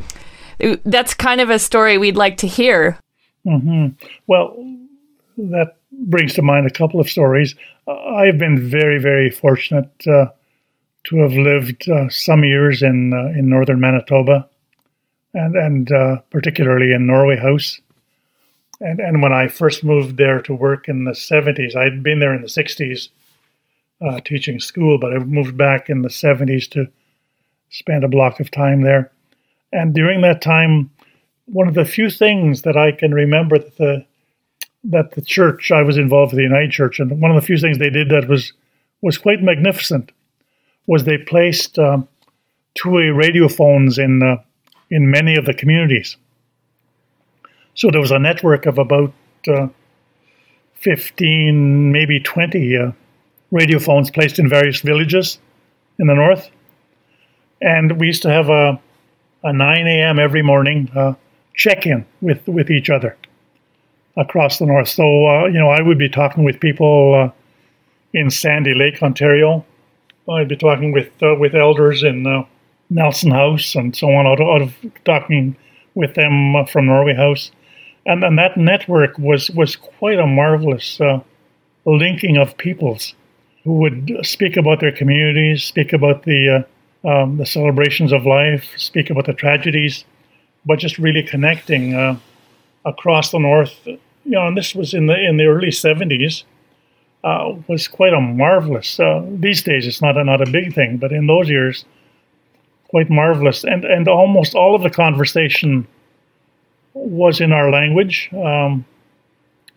[0.84, 2.98] that's kind of a story we'd like to hear.
[3.46, 3.88] Mm-hmm.
[4.28, 4.56] Well,
[5.38, 7.56] that brings to mind a couple of stories.
[7.88, 10.28] Uh, I've been very, very fortunate uh,
[11.06, 14.50] to have lived uh, some years in uh, in northern Manitoba,
[15.34, 17.80] and and uh, particularly in Norway House.
[18.82, 22.34] And and when I first moved there to work in the seventies, I'd been there
[22.34, 23.10] in the sixties,
[24.02, 26.88] uh, teaching school, but I moved back in the seventies to
[27.70, 29.12] spend a block of time there.
[29.76, 30.90] And during that time,
[31.48, 34.06] one of the few things that I can remember that the
[34.86, 37.58] that the church I was involved with the United Church, and one of the few
[37.58, 38.54] things they did that was
[39.02, 40.12] was quite magnificent
[40.88, 42.08] was they placed um,
[42.76, 44.38] two-way radio phones in uh,
[44.90, 46.18] in many of the communities.
[47.74, 49.14] So there was a network of about
[49.48, 49.68] uh,
[50.76, 52.92] fifteen, maybe twenty uh,
[53.52, 55.38] radio phones placed in various villages
[56.00, 56.50] in the north,
[57.62, 58.80] and we used to have a
[59.46, 60.18] a 9 a.m.
[60.18, 61.14] every morning uh,
[61.54, 63.16] check in with, with each other
[64.18, 64.90] across the north.
[64.90, 67.32] So, uh, you know, I would be talking with people uh,
[68.12, 69.64] in Sandy Lake, Ontario.
[70.28, 72.44] I'd be talking with uh, with elders in uh,
[72.90, 74.74] Nelson House and so on, out of, out of
[75.06, 75.56] talking
[75.94, 77.52] with them uh, from Norway House.
[78.08, 81.00] And, and that network was, was quite a marvelous
[81.86, 83.14] linking of peoples
[83.64, 86.70] who would speak about their communities, speak about the uh,
[87.06, 90.06] um, the celebrations of life, speak about the tragedies,
[90.66, 92.18] but just really connecting uh,
[92.84, 93.80] across the north.
[93.86, 96.44] You know, and this was in the in the early '70s.
[97.24, 99.00] Uh, was quite a marvelous.
[99.00, 101.84] Uh, these days, it's not a, not a big thing, but in those years,
[102.90, 103.64] quite marvelous.
[103.64, 105.88] And and almost all of the conversation
[106.94, 108.30] was in our language.
[108.34, 108.86] Um,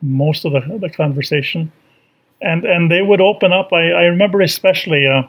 [0.00, 1.72] most of the the conversation,
[2.40, 3.72] and and they would open up.
[3.72, 5.22] I, I remember especially uh,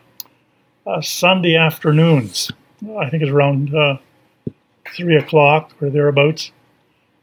[0.86, 2.52] uh, Sunday afternoons.
[3.00, 3.98] I think it's around uh,
[4.96, 6.52] three o'clock or thereabouts.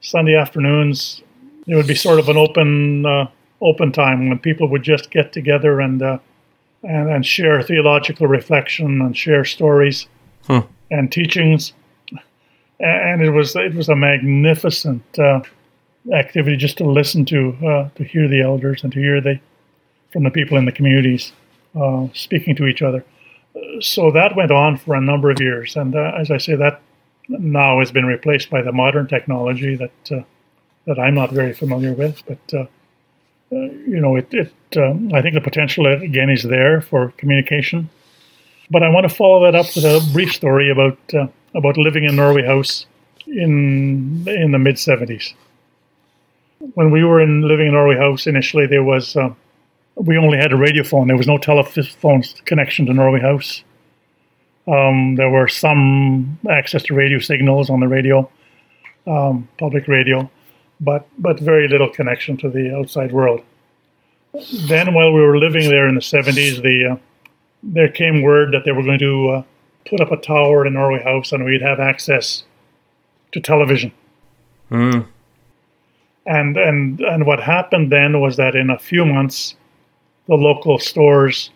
[0.01, 1.23] Sunday afternoons,
[1.67, 3.29] it would be sort of an open uh,
[3.61, 6.19] open time when people would just get together and uh,
[6.83, 10.07] and, and share theological reflection and share stories
[10.47, 10.61] Hmm.
[10.93, 11.73] and teachings.
[12.79, 15.41] And it was it was a magnificent uh,
[16.13, 19.41] activity just to listen to uh, to hear the elders and to hear the
[20.13, 21.33] from the people in the communities
[21.75, 23.05] uh, speaking to each other.
[23.81, 26.81] So that went on for a number of years, and uh, as I say, that
[27.29, 30.23] now has been replaced by the modern technology that uh,
[30.87, 32.67] that I'm not very familiar with, but uh,
[33.53, 37.91] uh, you know, it, it um, I think the potential again is there for communication.
[38.71, 42.05] But I want to follow that up with a brief story about uh, about living
[42.05, 42.87] in Norway House
[43.27, 45.35] in in the mid '70s.
[46.75, 49.33] When we were in living in Norway House initially, there was uh,
[49.97, 51.09] we only had a radio phone.
[51.09, 53.65] There was no telephone connection to Norway House.
[54.69, 58.31] Um, there were some access to radio signals on the radio,
[59.07, 60.31] um, public radio,
[60.81, 63.43] but but very little connection to the outside world.
[64.67, 66.97] Then, while we were living there in the '70s, the uh,
[67.63, 69.43] there came word that they were going to uh,
[69.89, 72.45] put up a tower in Norway House, and we'd have access
[73.33, 73.93] to television.
[74.71, 75.07] Mm.
[76.27, 79.55] And and and what happened then was that in a few months,
[80.27, 81.51] the local stores,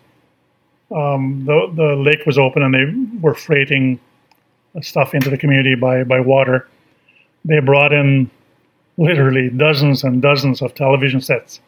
[0.91, 3.99] um, the the lake was open, and they were freighting
[4.81, 6.67] stuff into the community by by water.
[7.45, 8.29] They brought in
[8.97, 11.59] literally dozens and dozens of television sets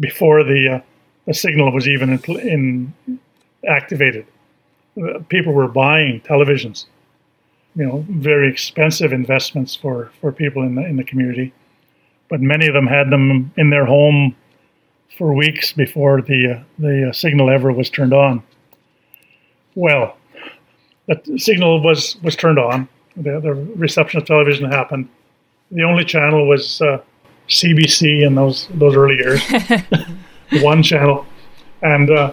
[0.00, 0.80] before the uh,
[1.26, 3.20] the signal was even in, in
[3.68, 4.26] activated.
[5.00, 6.86] Uh, People were buying televisions,
[7.74, 11.52] you know, very expensive investments for, for people in the in the community,
[12.28, 14.34] but many of them had them in their home
[15.16, 18.42] for weeks before the uh, the uh, signal ever was turned on.
[19.74, 20.16] Well,
[21.06, 22.88] the signal was was turned on.
[23.16, 25.08] The, the reception of television happened.
[25.70, 27.00] The only channel was uh,
[27.48, 29.42] CBC in those those early years,
[30.62, 31.26] one channel,
[31.82, 32.32] and uh,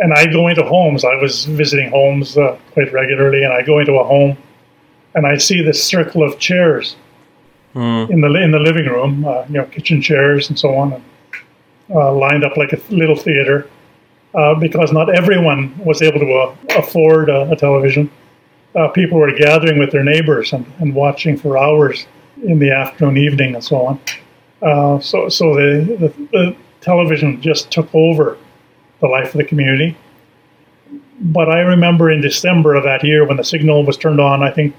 [0.00, 1.04] and I go into homes.
[1.04, 4.36] I was visiting homes uh, quite regularly, and I go into a home,
[5.14, 6.96] and I see this circle of chairs
[8.10, 11.04] in the in the living room, uh, you know, kitchen chairs and so on, and,
[11.94, 13.68] uh, lined up like a little theater,
[14.34, 18.10] uh, because not everyone was able to uh, afford a, television.
[18.76, 22.06] Uh, people were gathering with their neighbors and, and watching for hours
[22.44, 24.00] in the afternoon, evening, and so on.
[24.62, 28.38] Uh, so, so the, the, the television just took over
[29.00, 29.96] the life of the community.
[31.20, 34.50] But I remember in December of that year when the signal was turned on, I
[34.50, 34.74] think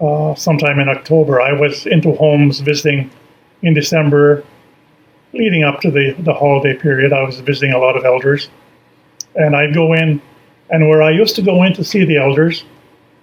[0.00, 3.10] uh, sometime in October, I was into homes visiting
[3.62, 4.44] in December,
[5.34, 7.12] leading up to the, the holiday period.
[7.12, 8.48] I was visiting a lot of elders.
[9.34, 10.22] And I'd go in,
[10.70, 12.64] and where I used to go in to see the elders,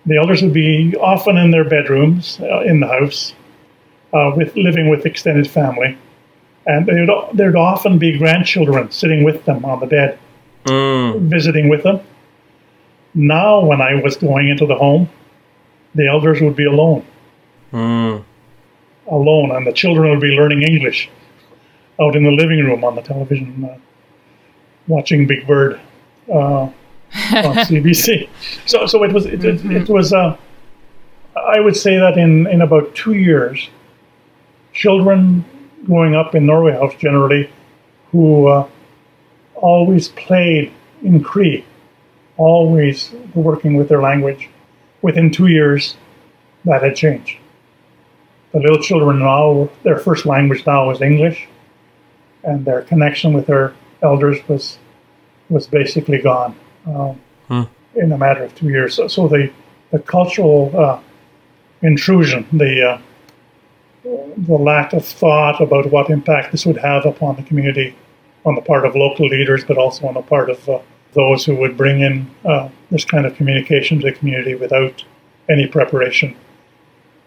[0.05, 3.33] the elders would be often in their bedrooms uh, in the house,
[4.13, 5.97] uh, with living with extended family,
[6.67, 10.19] and there'd, there'd often be grandchildren sitting with them on the bed,
[10.65, 11.21] Mm.
[11.21, 12.01] visiting with them.
[13.15, 15.09] Now, when I was going into the home,
[15.95, 17.03] the elders would be alone,
[17.73, 18.23] Mm.
[19.07, 21.09] alone, and the children would be learning English
[22.01, 23.77] out in the living room on the television, uh,
[24.87, 25.79] watching Big Bird
[26.29, 26.33] uh,
[26.63, 26.73] on
[27.13, 28.27] CBC.
[28.65, 30.13] So, so it was it, it, it was.
[30.13, 30.35] Uh,
[31.35, 33.69] I would say that in in about two years,
[34.73, 35.45] children
[35.85, 37.49] growing up in Norway House generally,
[38.11, 38.67] who uh,
[39.55, 40.71] always played
[41.03, 41.65] in Cree,
[42.37, 44.49] always working with their language.
[45.01, 45.95] Within two years,
[46.65, 47.37] that had changed.
[48.51, 51.47] The little children now, their first language now is English,
[52.43, 54.77] and their connection with their elders was
[55.49, 57.19] was basically gone um,
[57.51, 57.63] Hmm.
[57.95, 58.95] in a matter of two years.
[58.95, 59.51] So, so the
[59.91, 61.01] the cultural uh,
[61.81, 63.01] intrusion, the uh,
[64.37, 67.93] the lack of thought about what impact this would have upon the community
[68.45, 70.79] on the part of local leaders, but also on the part of uh,
[71.11, 75.03] those who would bring in uh, this kind of communication to the community without
[75.49, 76.33] any preparation.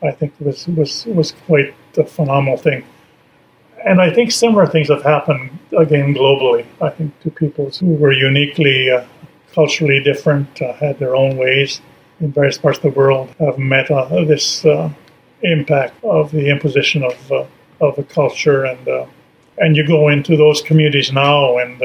[0.03, 2.83] I think was was was quite a phenomenal thing,
[3.85, 6.65] And I think similar things have happened again globally.
[6.81, 9.05] I think to people who were uniquely uh,
[9.53, 11.83] culturally different, uh, had their own ways
[12.21, 14.91] in various parts of the world, have met uh, this uh,
[15.43, 17.45] impact of the imposition of uh,
[17.81, 18.65] of a culture.
[18.65, 19.07] And uh,
[19.59, 21.81] and you go into those communities now, and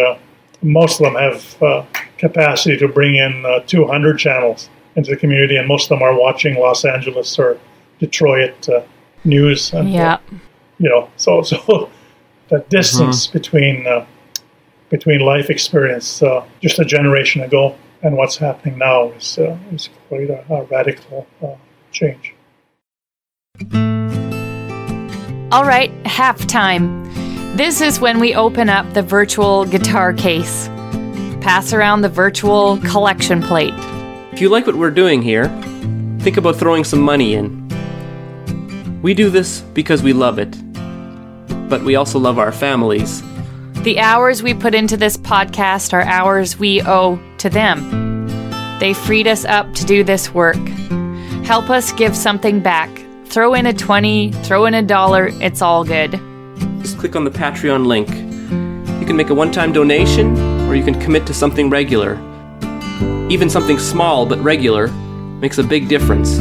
[0.63, 1.85] most of them have
[2.17, 6.57] capacity to bring in 200 channels into the community, and most of them are watching
[6.57, 7.59] Los Angeles or
[7.99, 8.67] Detroit
[9.23, 9.71] news.
[9.73, 10.17] And, yeah
[10.79, 11.89] you know, so so
[12.49, 13.37] that distance mm-hmm.
[13.37, 14.05] between uh,
[14.89, 19.89] between life experience uh, just a generation ago and what's happening now is uh, is
[20.07, 21.55] quite a, a radical uh,
[21.91, 22.33] change.
[25.51, 27.05] All right, halftime.
[27.57, 30.67] This is when we open up the virtual guitar case.
[31.41, 33.73] Pass around the virtual collection plate.
[34.31, 35.47] If you like what we're doing here,
[36.19, 37.59] think about throwing some money in.
[39.01, 40.55] We do this because we love it
[41.69, 43.21] but we also love our families.
[43.83, 48.27] The hours we put into this podcast are hours we owe to them.
[48.79, 50.57] They freed us up to do this work.
[51.45, 52.89] Help us give something back.
[53.27, 56.11] Throw in a 20, throw in a dollar, it's all good.
[56.81, 58.09] Just click on the Patreon link.
[58.99, 62.15] You can make a one time donation, or you can commit to something regular.
[63.29, 64.87] Even something small but regular
[65.39, 66.37] makes a big difference.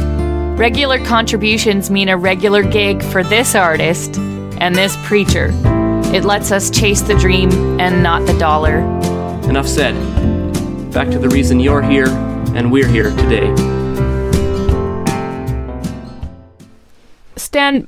[0.59, 4.19] Regular contributions mean a regular gig for this artist
[4.59, 5.51] and this preacher.
[6.13, 8.79] It lets us chase the dream and not the dollar.
[9.49, 9.93] Enough said.
[10.91, 12.07] Back to the reason you're here
[12.55, 13.53] and we're here today.
[17.35, 17.87] Stan,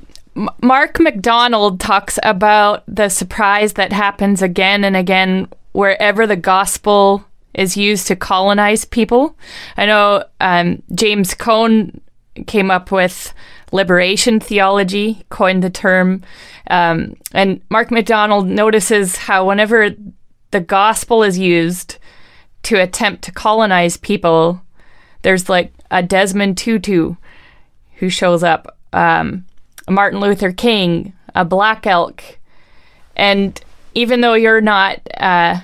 [0.62, 7.76] Mark MacDonald talks about the surprise that happens again and again wherever the gospel is
[7.76, 9.36] used to colonize people.
[9.76, 12.00] I know um, James Cone
[12.46, 13.34] came up with
[13.72, 16.22] liberation theology, coined the term.
[16.70, 19.90] Um, and Mark MacDonald notices how whenever
[20.50, 21.98] the gospel is used
[22.64, 24.62] to attempt to colonize people,
[25.22, 27.16] there's like a Desmond Tutu
[27.96, 29.44] who shows up, um,
[29.88, 32.22] Martin Luther King, a Black Elk,
[33.16, 33.60] and
[33.94, 35.60] even though you're not uh,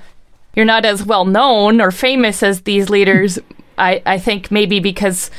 [0.54, 3.38] you're not as well known or famous as these leaders,
[3.76, 5.30] I, I think maybe because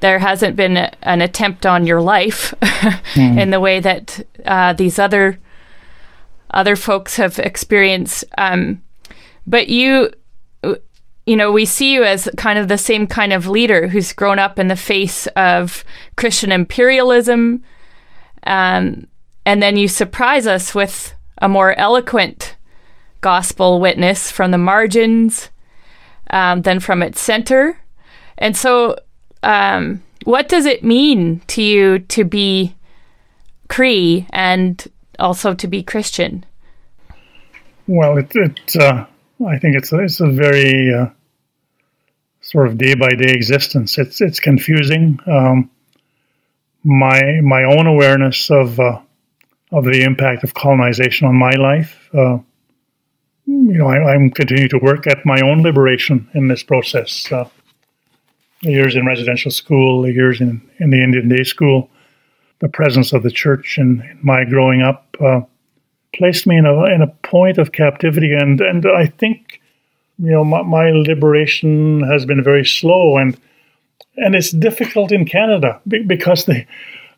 [0.00, 3.40] there hasn't been a, an attempt on your life mm.
[3.40, 5.38] in the way that uh, these other
[6.52, 8.24] other folks have experienced.
[8.36, 8.82] Um,
[9.46, 10.10] but you,
[11.26, 14.38] you know, we see you as kind of the same kind of leader who's grown
[14.38, 15.84] up in the face of
[16.16, 17.62] Christian imperialism,
[18.44, 19.06] um,
[19.46, 22.56] and then you surprise us with a more eloquent
[23.20, 25.50] gospel witness from the margins
[26.30, 27.78] um, than from its center.
[28.38, 28.96] And so
[29.42, 32.74] um, what does it mean to you to be
[33.68, 34.86] Cree and
[35.18, 36.44] also to be Christian?
[37.86, 39.06] Well, it, it uh,
[39.46, 41.06] I think it's a, it's a very uh,
[42.40, 43.98] sort of day by day existence.
[43.98, 45.18] It's it's confusing.
[45.26, 45.70] Um,
[46.84, 49.00] my my own awareness of uh,
[49.72, 52.08] of the impact of colonization on my life.
[52.12, 52.38] Uh,
[53.46, 57.30] you know, I, am continuing to work at my own liberation in this process.
[58.62, 61.88] Years in residential school, the years in, in the Indian day school,
[62.60, 65.40] the presence of the church in, in my growing up uh,
[66.14, 69.60] placed me in a in a point of captivity, and and I think
[70.18, 73.38] you know my, my, liberation has been very slow, and
[74.16, 76.64] and it's difficult in Canada because the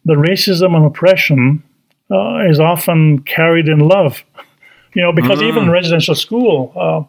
[0.05, 1.62] the racism and oppression
[2.11, 4.24] uh, is often carried in love,
[4.95, 5.49] you know, because mm.
[5.49, 6.72] even in residential school.
[6.76, 7.09] Uh,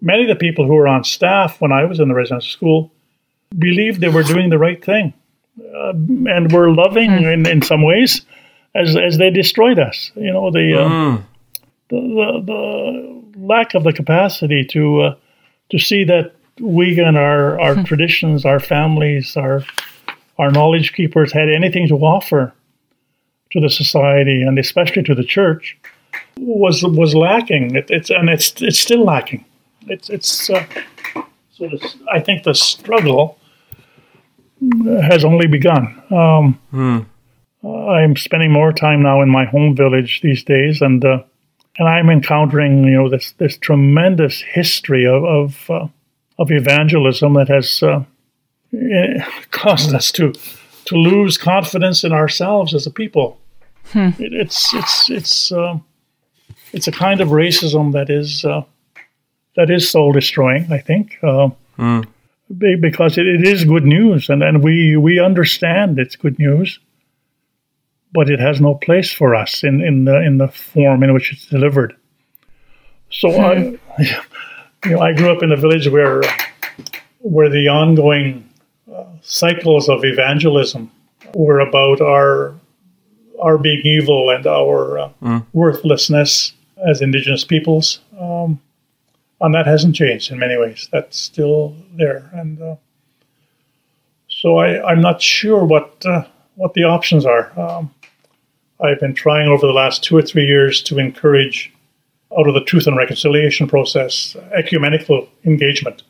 [0.00, 2.92] many of the people who were on staff when I was in the residential school
[3.56, 5.12] believed they were doing the right thing
[5.60, 7.32] uh, and were loving mm.
[7.32, 8.22] in, in some ways
[8.74, 10.10] as, as they destroyed us.
[10.14, 11.22] You know, the, uh, mm.
[11.90, 15.14] the, the, the, lack of the capacity to, uh,
[15.70, 17.84] to see that we and our, our hmm.
[17.84, 19.64] traditions, our families, our,
[20.38, 22.52] our knowledge keepers had anything to offer
[23.52, 25.78] to the society and especially to the church
[26.36, 27.74] was was lacking.
[27.74, 29.44] It, it's and it's it's still lacking.
[29.86, 30.64] It's it's uh,
[31.52, 31.70] so
[32.12, 33.37] I think the struggle
[35.02, 36.02] has only begun.
[36.10, 36.98] Um, hmm.
[37.66, 41.22] I'm spending more time now in my home village these days, and uh,
[41.78, 45.88] and I'm encountering you know this this tremendous history of of, uh,
[46.38, 48.04] of evangelism that has uh,
[48.72, 50.32] eh, caused us to
[50.84, 53.38] to lose confidence in ourselves as a people.
[53.86, 54.10] Hmm.
[54.18, 55.78] It, it's it's it's uh,
[56.72, 58.62] it's a kind of racism that is uh,
[59.56, 60.72] that is soul destroying.
[60.72, 61.18] I think.
[61.22, 62.02] Uh, hmm
[62.56, 66.78] because it, it is good news, and, and we we understand it's good news.
[68.12, 71.32] but it has no place for us in, in the in the form in which
[71.32, 71.94] it's delivered.
[73.10, 73.78] So I,
[74.84, 76.22] you know, I grew up in a village where
[77.20, 78.48] where the ongoing
[78.92, 80.90] uh, cycles of evangelism
[81.34, 82.54] were about our
[83.40, 85.46] our being evil and our uh, mm.
[85.52, 86.52] worthlessness
[86.88, 88.60] as Indigenous peoples, um,
[89.40, 90.88] and that hasn't changed in many ways.
[90.92, 92.76] That's still there, and uh,
[94.28, 96.24] so I, am not sure what uh,
[96.54, 97.58] what the options are.
[97.58, 97.94] Um,
[98.80, 101.72] I've been trying over the last two or three years to encourage,
[102.38, 106.02] out of the truth and reconciliation process, ecumenical engagement,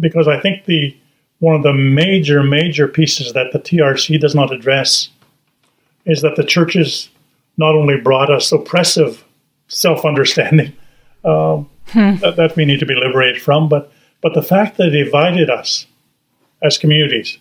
[0.00, 0.96] because I think the
[1.38, 5.10] one of the major major pieces that the TRC does not address
[6.04, 7.10] is that the churches
[7.56, 9.24] not only brought us oppressive
[9.68, 10.72] self understanding
[11.24, 12.16] um, hmm.
[12.16, 15.50] that, that we need to be liberated from, but but the fact that it divided
[15.50, 15.86] us
[16.62, 17.38] as communities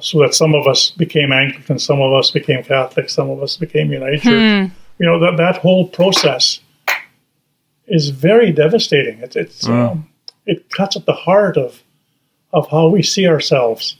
[0.00, 3.56] so that some of us became Anglican, some of us became Catholic, some of us
[3.56, 4.28] became United hmm.
[4.28, 4.70] Church.
[4.98, 6.60] You know that that whole process
[7.86, 9.20] is very devastating.
[9.20, 10.08] It, it's um,
[10.46, 11.82] it cuts at the heart of
[12.52, 13.96] of how we see ourselves,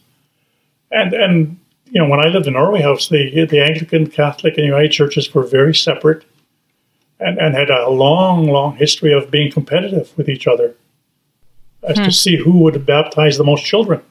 [0.90, 1.58] and and
[1.90, 5.32] you know when I lived in Norway House, the the Anglican, Catholic, and United churches
[5.32, 6.24] were very separate,
[7.20, 10.74] and and had a long long history of being competitive with each other
[11.82, 12.04] as hmm.
[12.04, 14.02] to see who would baptize the most children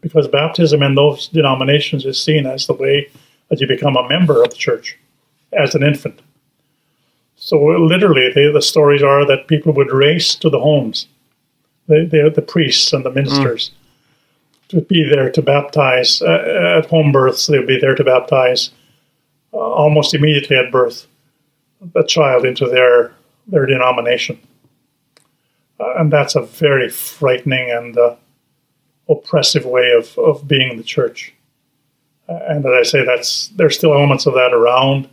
[0.00, 3.08] because baptism in those denominations is seen as the way
[3.48, 4.98] that you become a member of the church
[5.52, 6.20] as an infant.
[7.36, 11.06] So literally, they, the stories are that people would race to the homes,
[11.88, 14.68] they, they the priests and the ministers, mm.
[14.68, 17.46] to be there to baptize uh, at home births.
[17.46, 18.70] They would be there to baptize
[19.52, 21.06] uh, almost immediately at birth
[21.94, 23.12] the child into their
[23.46, 24.38] their denomination,
[25.80, 28.14] uh, and that's a very frightening and uh,
[29.08, 31.34] oppressive way of, of being in the church.
[32.28, 35.08] and as I say, that's there's still elements of that around,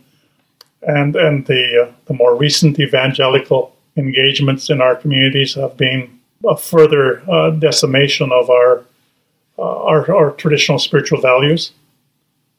[0.82, 6.56] and and the uh, the more recent evangelical engagements in our communities have been a
[6.56, 8.84] further uh, decimation of our,
[9.58, 11.72] uh, our, our traditional spiritual values,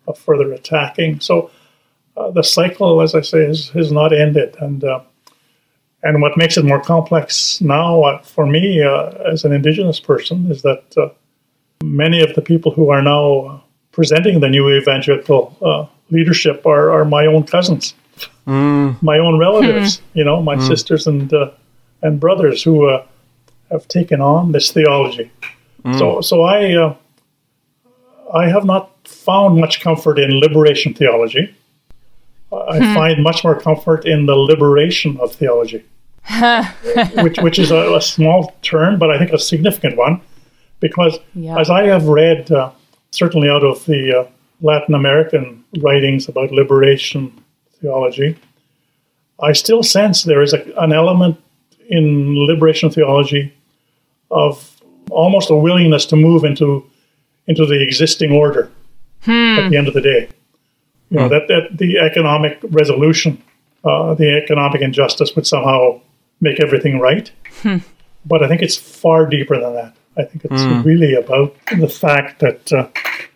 [0.07, 1.19] a further attacking.
[1.19, 1.49] So
[2.17, 5.01] uh, the cycle, as I say, has, has not ended, and uh,
[6.03, 8.81] and what makes it more complex now uh, for me
[9.31, 10.83] as an Indigenous person is that
[11.83, 17.05] Many of the people who are now presenting the new evangelical uh, leadership are, are
[17.05, 17.95] my own cousins,
[18.47, 19.01] mm.
[19.01, 20.01] my own relatives, mm.
[20.13, 20.67] you know, my mm.
[20.67, 21.51] sisters and uh,
[22.03, 23.05] and brothers who uh,
[23.71, 25.31] have taken on this theology.
[25.83, 25.97] Hmm.
[25.97, 26.95] So, so I uh,
[28.33, 31.55] I have not found much comfort in liberation theology.
[32.53, 32.93] I hmm.
[32.93, 35.85] find much more comfort in the liberation of theology,
[37.15, 40.21] which which is a, a small term, but I think a significant one
[40.81, 41.57] because yeah.
[41.57, 42.71] as I have read, uh,
[43.11, 44.27] certainly out of the uh,
[44.61, 47.31] Latin American writings about liberation
[47.79, 48.37] theology,
[49.41, 51.37] I still sense there is a, an element
[51.87, 53.53] in liberation theology
[54.29, 56.85] of almost a willingness to move into
[57.47, 58.69] into the existing order
[59.21, 59.59] hmm.
[59.59, 60.29] at the end of the day.
[61.11, 61.33] You know, hmm.
[61.33, 63.41] that, that the economic resolution,
[63.83, 66.01] uh, the economic injustice would somehow
[66.39, 67.31] make everything right.
[67.61, 67.77] Hmm.
[68.25, 69.95] But I think it's far deeper than that.
[70.17, 70.83] I think it's mm.
[70.83, 72.87] really about the fact that uh,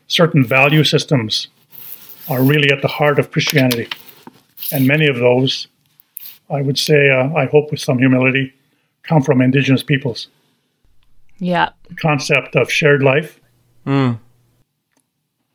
[0.08, 1.48] certain value systems
[2.30, 3.88] are really at the heart of Christianity.
[4.72, 5.68] And many of those,
[6.50, 8.54] I would say, uh, I hope with some humility,
[9.04, 10.28] come from indigenous peoples.
[11.38, 11.70] Yeah.
[11.88, 13.40] The concept of shared life,
[13.86, 14.20] mm.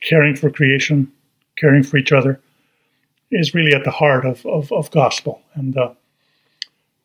[0.02, 1.12] caring for creation,
[1.61, 2.40] caring for each other,
[3.30, 5.42] is really at the heart of, of, of gospel.
[5.54, 5.94] And uh,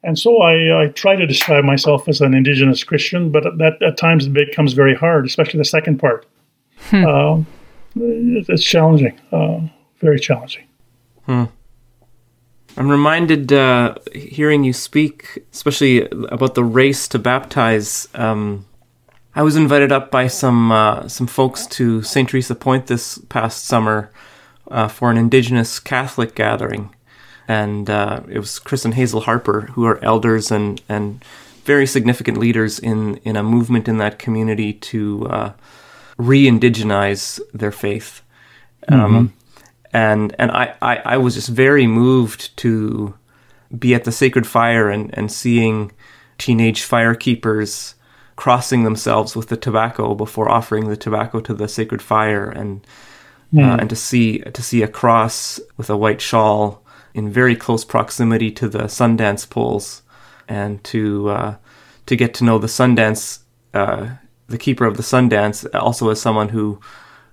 [0.06, 3.98] and so I, I, try to describe myself as an indigenous Christian, but that at
[3.98, 6.28] times it becomes very hard, especially the second part.
[6.90, 7.06] Hmm.
[7.06, 7.42] Uh,
[7.96, 9.62] it's challenging, uh,
[10.00, 10.66] very challenging.
[11.26, 11.46] Hmm.
[12.78, 18.08] I'm reminded uh, hearing you speak, especially about the race to baptize.
[18.14, 18.68] Um,
[19.34, 22.30] I was invited up by some uh, some folks to St.
[22.30, 24.12] Theresa Point this past summer
[24.70, 26.94] uh, for an Indigenous Catholic gathering,
[27.48, 31.24] and uh, it was Chris and Hazel Harper, who are elders and and
[31.64, 35.54] very significant leaders in in a movement in that community to uh,
[36.18, 38.22] re-indigenize their faith.
[38.88, 39.16] Um, mm-hmm.
[39.16, 39.34] Um,
[39.94, 43.16] and and I, I, I was just very moved to
[43.78, 45.92] be at the sacred fire and, and seeing
[46.38, 47.94] teenage firekeepers
[48.36, 52.86] crossing themselves with the tobacco before offering the tobacco to the sacred fire and
[53.54, 53.64] mm.
[53.64, 56.84] uh, and to see to see a cross with a white shawl
[57.14, 60.02] in very close proximity to the Sundance poles,
[60.48, 61.56] and to uh,
[62.06, 63.40] to get to know the Sundance,
[63.74, 64.10] uh,
[64.48, 66.80] the keeper of the Sundance, also as someone who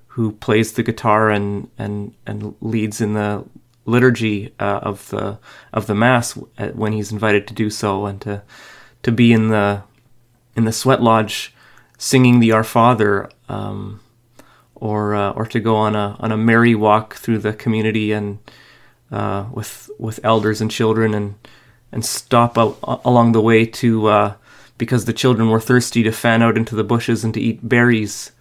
[0.09, 3.45] who plays the guitar and and and leads in the
[3.85, 5.39] liturgy uh, of the
[5.73, 8.43] of the mass uh, when he's invited to do so, and to
[9.03, 9.83] to be in the
[10.55, 11.55] in the sweat lodge
[11.99, 14.01] singing the Our Father, um,
[14.83, 18.41] or uh, or to go on a on a merry walk through the community and
[19.13, 21.37] uh, with with elders and children and
[21.93, 24.35] and stop out along the way to uh,
[24.79, 28.33] because the children were thirsty to fan out into the bushes and to eat berries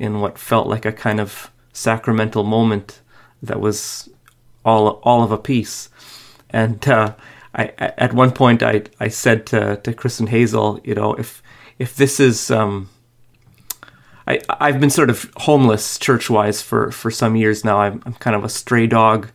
[0.00, 3.00] in what felt like a kind of sacramental moment
[3.40, 4.08] that was
[4.64, 5.90] all all of a piece.
[6.50, 7.14] And uh,
[7.54, 11.40] I, at one point, I I said to to Chris and Hazel, you know, if
[11.78, 12.88] if this is um,
[14.26, 17.78] I I've been sort of homeless church wise for for some years now.
[17.80, 19.30] I'm I'm kind of a stray dog,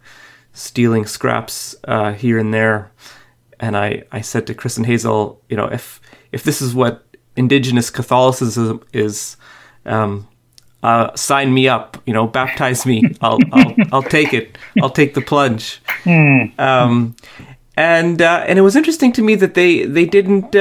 [0.53, 2.91] stealing scraps uh, here and there.
[3.59, 5.99] And I I said to Chris and Hazel, you know, if
[6.31, 9.37] if this is what indigenous Catholicism is,
[9.85, 10.27] um,
[10.83, 12.01] uh, sign me up.
[12.05, 13.03] You know, baptize me.
[13.21, 14.57] I'll I'll I'll take it.
[14.81, 15.81] I'll take the plunge.
[16.57, 17.15] Um,
[17.75, 20.55] and uh, and it was interesting to me that they they didn't.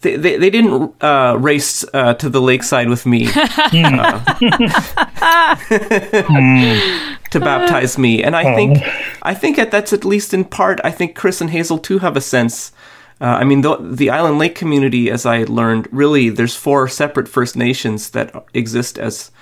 [0.00, 4.24] They, they, they didn't uh, race uh, to the lakeside with me uh,
[7.30, 8.78] to baptize me, and I think
[9.22, 10.80] I think that that's at least in part.
[10.84, 12.70] I think Chris and Hazel too have a sense.
[13.20, 17.26] Uh, I mean, the, the Island Lake community, as I learned, really there's four separate
[17.26, 19.32] First Nations that exist as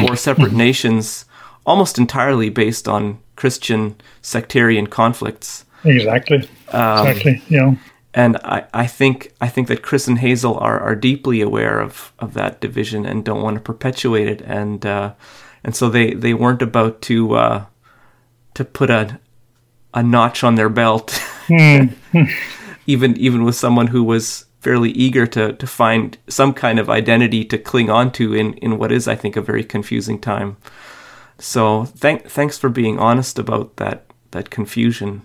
[0.00, 1.26] four separate nations,
[1.66, 5.66] almost entirely based on Christian sectarian conflicts.
[5.84, 6.48] Exactly.
[6.68, 7.42] exactly.
[7.48, 7.74] Yeah
[8.14, 12.12] and I, I think I think that Chris and Hazel are, are deeply aware of,
[12.18, 15.14] of that division and don't want to perpetuate it and uh,
[15.64, 17.64] and so they, they weren't about to uh,
[18.54, 19.18] to put a
[19.94, 21.20] a notch on their belt
[22.86, 27.44] even even with someone who was fairly eager to, to find some kind of identity
[27.44, 30.56] to cling on to in, in what is I think a very confusing time.
[31.38, 35.22] So thank thanks for being honest about that that confusion.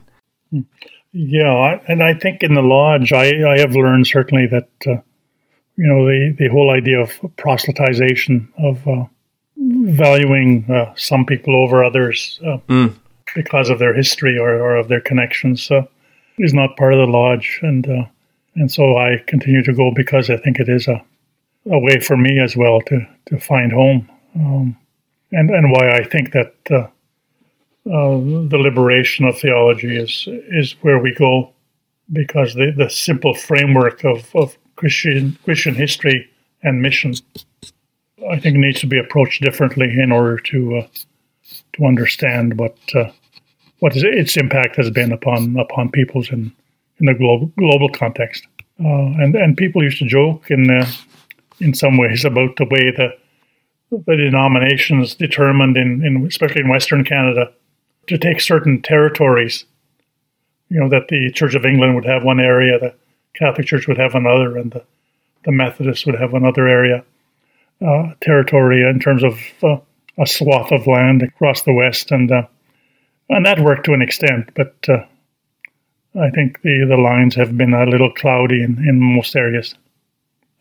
[1.14, 5.02] Yeah, and I think in the lodge, I, I have learned certainly that uh,
[5.76, 9.06] you know the the whole idea of proselytization of uh,
[9.58, 12.94] valuing uh, some people over others mm.
[13.36, 15.84] because of their history or, or of their connections uh,
[16.38, 18.06] is not part of the lodge, and uh,
[18.56, 21.04] and so I continue to go because I think it is a
[21.72, 24.78] a way for me as well to to find home, um,
[25.32, 26.92] and and why I think that
[27.88, 31.54] uh, the liberation of theology is is where we go,
[32.12, 36.30] because the, the simple framework of, of Christian Christian history
[36.64, 37.14] and mission,
[38.30, 40.88] I think, needs to be approached differently in order to uh,
[41.74, 43.12] to understand what uh,
[43.80, 46.52] what is, its impact has been upon upon peoples in
[47.00, 48.48] in the global global context.
[48.84, 50.86] Uh, and and people used to joke in uh,
[51.60, 53.16] in some ways about the way the
[53.92, 57.52] the denominations determined in, in especially in Western Canada
[58.08, 59.66] to take certain territories.
[60.70, 62.94] You know that the Church of England would have one area, the
[63.36, 64.84] Catholic Church would have another, and the
[65.46, 67.06] the Methodists would have another area
[67.86, 69.78] uh, territory in terms of uh,
[70.18, 72.44] a swath of land across the West, and uh,
[73.30, 75.06] and that worked to an extent, but uh,
[76.20, 79.76] I think the, the lines have been a little cloudy in, in most areas.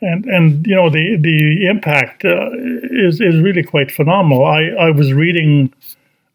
[0.02, 2.50] And and you know the the impact uh,
[2.90, 4.44] is is really quite phenomenal.
[4.44, 5.72] I, I was reading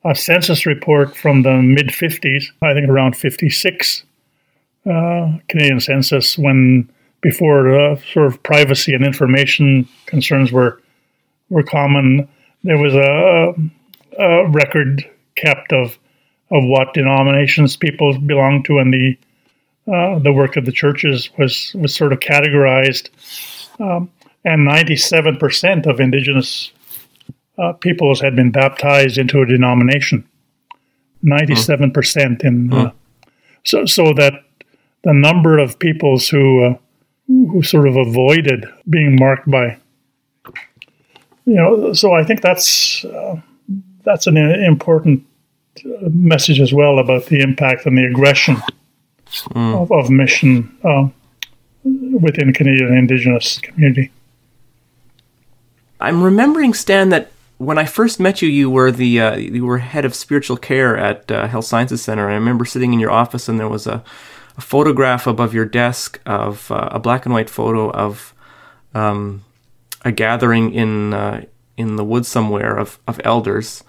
[0.03, 4.03] a census report from the mid 50s, I think around 56
[4.85, 6.89] uh, Canadian census, when
[7.21, 10.81] before the sort of privacy and information concerns were
[11.49, 12.27] were common.
[12.63, 13.53] There was a,
[14.17, 15.97] a record kept of
[16.49, 19.17] of what denominations people belonged to, and the
[19.87, 23.09] uh, the work of the churches was was sort of categorized.
[23.79, 24.11] Um,
[24.43, 26.71] and 97% of Indigenous
[27.61, 30.27] uh, peoples had been baptized into a denomination.
[31.21, 32.91] Ninety-seven percent in uh,
[33.63, 34.33] so so that
[35.03, 36.77] the number of peoples who uh,
[37.27, 39.77] who sort of avoided being marked by
[41.45, 43.39] you know so I think that's uh,
[44.03, 45.23] that's an important
[45.85, 48.57] uh, message as well about the impact and the aggression
[49.27, 49.81] mm.
[49.81, 51.07] of, of, mission uh,
[51.83, 54.11] within Canadian Indigenous community.
[55.99, 57.30] I'm remembering Stan that
[57.61, 60.97] when I first met you, you were the uh, you were head of spiritual care
[60.97, 62.25] at uh, Health Sciences Center.
[62.25, 64.03] And I remember sitting in your office, and there was a,
[64.57, 68.33] a photograph above your desk of uh, a black and white photo of
[68.95, 69.45] um,
[70.03, 71.45] a gathering in uh,
[71.77, 73.83] in the woods somewhere of, of elders,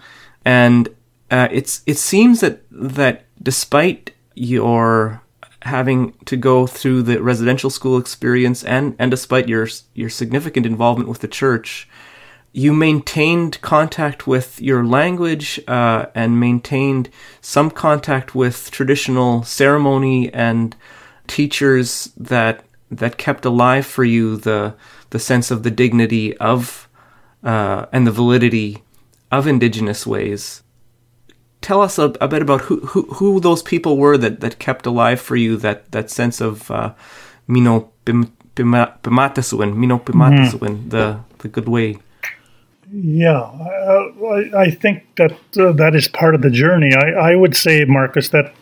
[0.44, 0.88] and
[1.30, 5.22] uh, it's it seems that that despite your
[5.62, 11.08] having to go through the residential school experience and and despite your your significant involvement
[11.08, 11.88] with the church
[12.52, 17.08] you maintained contact with your language uh, and maintained
[17.40, 20.76] some contact with traditional ceremony and
[21.26, 24.74] teachers that that kept alive for you the
[25.10, 26.88] the sense of the dignity of
[27.42, 28.82] uh, and the validity
[29.30, 30.62] of indigenous ways.
[31.62, 34.84] Tell us a, a, bit about who, who who those people were that, that kept
[34.84, 36.92] alive for you that that sense of uh,
[37.46, 40.88] mino pimatisiwin, mino pimatisiwin, mm-hmm.
[40.90, 41.98] the the good way.
[42.94, 46.94] Yeah, I, I think that uh, that is part of the journey.
[46.94, 48.52] I, I would say, Marcus, that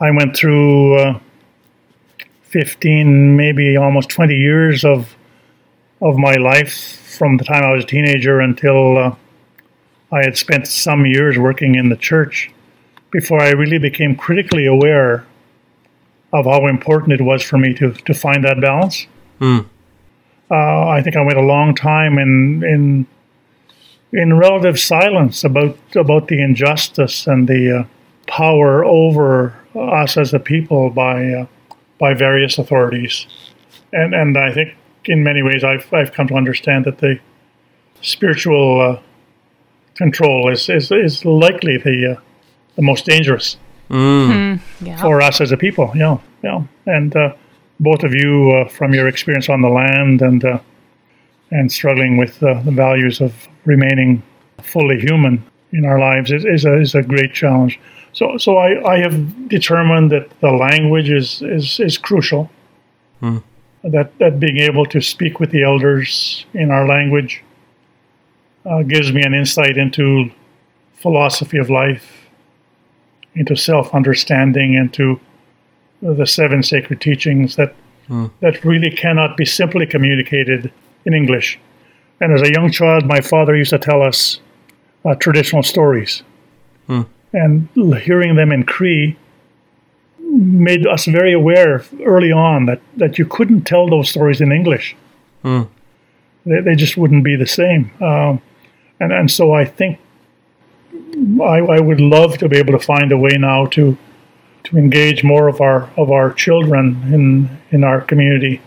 [0.00, 1.18] I went through uh,
[2.42, 5.16] 15, maybe almost 20 years of
[6.00, 6.72] of my life
[7.16, 9.14] from the time I was a teenager until uh,
[10.10, 12.50] I had spent some years working in the church
[13.10, 15.26] before I really became critically aware
[16.32, 19.06] of how important it was for me to, to find that balance.
[19.40, 19.66] Mm.
[20.50, 23.06] Uh, I think I went a long time in in
[24.12, 27.84] in relative silence about about the injustice and the uh,
[28.26, 31.46] power over us as a people by uh,
[31.98, 33.26] by various authorities,
[33.92, 37.18] and and I think in many ways I've I've come to understand that the
[38.02, 39.00] spiritual uh,
[39.94, 42.20] control is, is is likely the uh,
[42.76, 43.56] the most dangerous
[43.90, 44.60] mm.
[44.80, 45.00] yeah.
[45.00, 45.92] for us as a people.
[45.94, 47.34] Yeah, yeah, and uh,
[47.80, 50.58] both of you uh, from your experience on the land and uh,
[51.50, 54.22] and struggling with uh, the values of remaining
[54.62, 57.80] fully human in our lives is, is a, is a great challenge.
[58.12, 62.50] So, so I, I have determined that the language is, is, is crucial.
[63.22, 63.42] Mm.
[63.84, 67.42] That, that being able to speak with the elders in our language
[68.64, 70.30] uh, gives me an insight into
[70.94, 72.28] philosophy of life,
[73.34, 75.20] into self understanding, into
[76.00, 77.74] the seven sacred teachings that,
[78.08, 78.30] mm.
[78.40, 80.72] that really cannot be simply communicated
[81.04, 81.58] in English.
[82.22, 84.40] And as a young child, my father used to tell us
[85.04, 86.22] uh, traditional stories.
[86.88, 87.68] Mm and
[88.00, 89.16] hearing them in Cree
[90.18, 94.96] made us very aware early on that, that you couldn't tell those stories in English.
[95.44, 95.68] Mm.
[96.46, 97.90] They, they, just wouldn't be the same.
[98.00, 98.40] Um,
[99.00, 99.98] and, and so I think
[101.40, 103.96] I, I would love to be able to find a way now to
[104.64, 108.60] to engage more of our of our children in in our community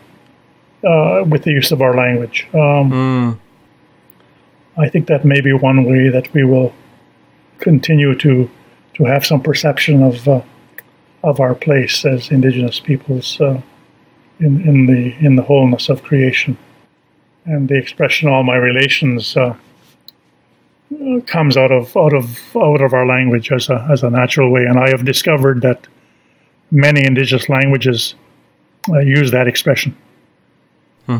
[0.83, 2.47] uh, with the use of our language.
[2.53, 3.39] Um, mm.
[4.77, 6.73] I think that may be one way that we will
[7.59, 8.49] continue to
[8.95, 10.41] to have some perception of uh,
[11.23, 13.61] of our place as indigenous peoples uh,
[14.39, 16.57] in in the in the wholeness of creation,
[17.45, 19.55] and the expression all my relations uh,
[21.25, 24.65] comes out of out of out of our language as a as a natural way,
[24.65, 25.87] and I have discovered that
[26.71, 28.15] many indigenous languages
[28.89, 29.95] uh, use that expression.
[31.05, 31.19] Hmm.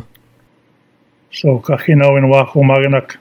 [1.31, 3.17] So kakino in Waku Maganak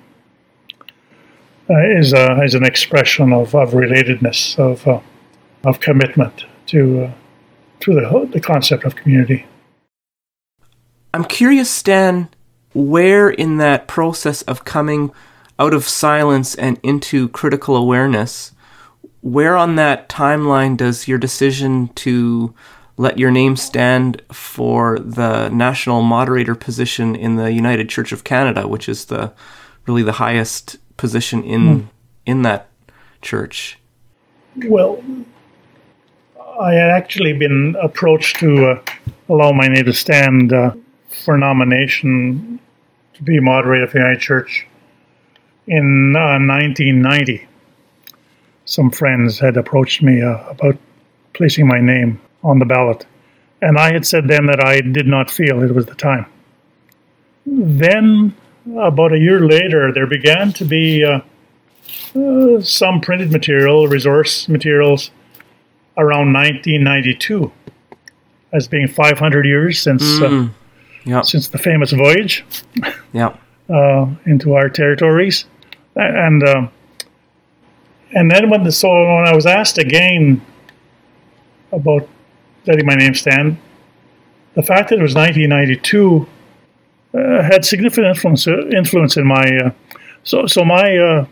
[1.68, 5.00] is a, is an expression of, of relatedness of uh,
[5.64, 7.12] of commitment to uh,
[7.80, 9.46] to the the concept of community.
[11.12, 12.28] I'm curious, Stan,
[12.72, 15.12] where in that process of coming
[15.58, 18.52] out of silence and into critical awareness,
[19.20, 22.52] where on that timeline does your decision to
[22.96, 28.66] let your name stand for the national moderator position in the United Church of Canada,
[28.68, 29.32] which is the
[29.86, 31.88] really the highest position in mm.
[32.26, 32.68] in that
[33.22, 33.78] church?
[34.66, 35.02] Well,
[36.60, 38.82] I had actually been approached to uh,
[39.28, 40.72] allow my name to stand uh,
[41.08, 42.60] for nomination
[43.14, 44.66] to be moderator of the United Church
[45.66, 47.46] in uh, 1990.
[48.66, 50.76] Some friends had approached me uh, about
[51.32, 53.06] placing my name on the ballot,
[53.60, 56.26] and I had said then that I did not feel it was the time.
[57.46, 58.34] Then
[58.66, 61.20] about a year later, there began to be uh,
[62.16, 65.10] uh, some printed material, resource materials,
[65.96, 67.52] around 1992,
[68.52, 70.50] as being 500 years since mm.
[71.04, 71.24] yep.
[71.24, 72.44] since the famous voyage
[73.12, 73.38] yep.
[73.68, 75.46] Uh, into our territories,
[75.96, 76.68] and uh,
[78.12, 80.40] and then when the so when I was asked again
[81.72, 82.08] about
[82.66, 83.58] letting my name stand,
[84.54, 86.33] the fact that it was 1992 uh,
[87.14, 89.70] had significant influence uh, influence in my uh,
[90.22, 91.26] so so my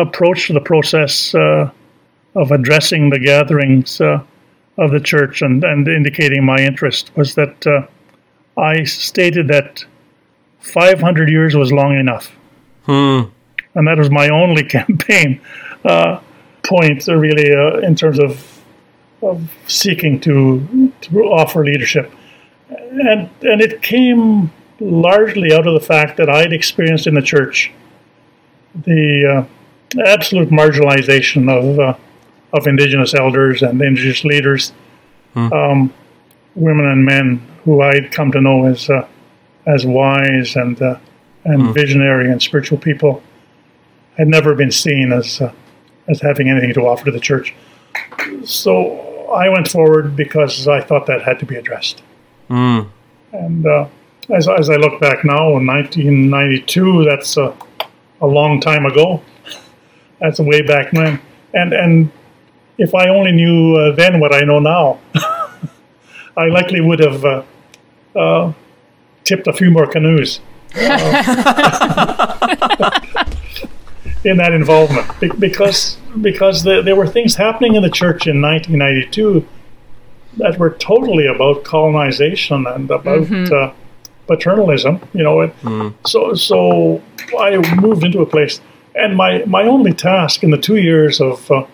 [0.00, 6.56] approach to the process of addressing the gatherings of the church and, and indicating my
[6.56, 7.66] interest was that
[8.56, 9.84] I stated that
[10.58, 12.32] 500 years was long enough.
[12.84, 13.22] Hmm.
[13.74, 15.40] And that was my only campaign
[15.84, 16.20] uh,
[16.64, 18.62] point, uh, really, uh, in terms of,
[19.22, 22.12] of seeking to, to offer leadership.
[22.68, 24.50] And, and it came
[24.80, 27.72] largely out of the fact that I'd experienced in the church
[28.84, 29.46] the
[29.96, 31.96] uh, absolute marginalization of uh,
[32.52, 34.72] of Indigenous elders and Indigenous leaders,
[35.52, 35.92] um,
[36.54, 39.06] women and men who I'd come to know as uh,
[39.66, 40.98] as wise and uh,
[41.44, 43.22] and visionary and spiritual people,
[44.16, 45.52] had never been seen as uh,
[46.08, 47.54] as having anything to offer to the church.
[48.44, 52.02] So I went forward because I thought that had to be addressed.
[52.48, 52.88] Mm.
[53.32, 53.88] And uh,
[54.34, 57.54] as, as I look back now, in 1992, that's a,
[58.20, 59.22] a long time ago.
[60.20, 61.20] That's way back when.
[61.54, 62.10] And and
[62.76, 64.98] if I only knew uh, then what I know now,
[66.36, 67.42] I likely would have uh,
[68.14, 68.52] uh,
[69.24, 70.40] tipped a few more canoes
[74.24, 78.42] in that involvement Be- because because the, there were things happening in the church in
[78.42, 79.46] 1992
[80.36, 83.72] that were totally about colonization and about uh,
[84.28, 85.00] paternalism.
[85.14, 85.54] You know, it,
[86.06, 87.02] so so
[87.38, 88.60] I moved into a place,
[88.94, 91.66] and my my only task in the two years of uh,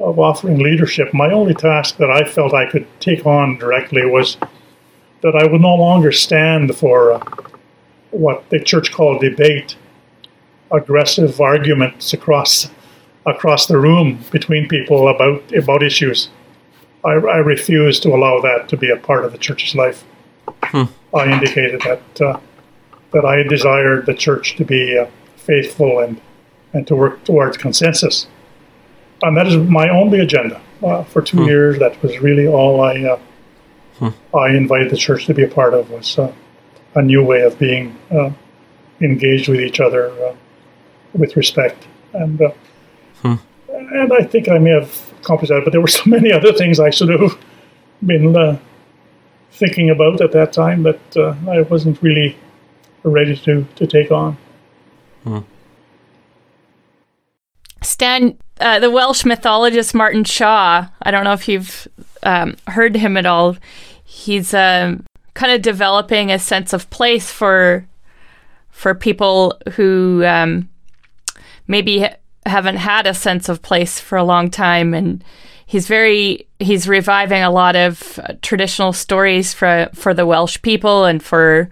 [0.00, 4.36] of offering leadership, my only task that I felt I could take on directly was
[5.22, 7.24] that I would no longer stand for uh,
[8.10, 9.76] what the church called debate,
[10.70, 12.70] aggressive arguments across
[13.24, 16.28] across the room between people about about issues.
[17.04, 20.04] I, I refuse to allow that to be a part of the church's life.
[21.14, 22.40] I indicated that uh,
[23.12, 25.06] that I desired the church to be uh,
[25.36, 26.20] faithful and
[26.72, 28.26] and to work towards consensus,
[29.22, 31.78] and that is my only agenda uh, for two years.
[31.78, 33.18] That was really all I
[34.00, 36.32] uh, I invited the church to be a part of was uh,
[36.94, 38.30] a new way of being uh,
[39.00, 40.34] engaged with each other uh,
[41.12, 41.86] with respect.
[42.12, 42.40] And.
[42.40, 42.50] Uh,
[43.78, 46.80] and I think I may have accomplished that, but there were so many other things
[46.80, 47.38] I should have
[48.04, 48.58] been uh,
[49.56, 52.36] thinking about at that time that uh, I wasn't really
[53.02, 54.36] ready to, to take on.
[57.82, 60.86] Stan, uh, the Welsh mythologist Martin Shaw.
[61.02, 61.88] I don't know if you've
[62.22, 63.56] um, heard him at all.
[64.04, 65.04] He's um,
[65.34, 67.86] kind of developing a sense of place for
[68.70, 70.68] for people who um,
[71.66, 72.06] maybe
[72.44, 75.24] haven't had a sense of place for a long time, and
[75.66, 81.04] he's very he's reviving a lot of uh, traditional stories for for the Welsh people
[81.04, 81.68] and for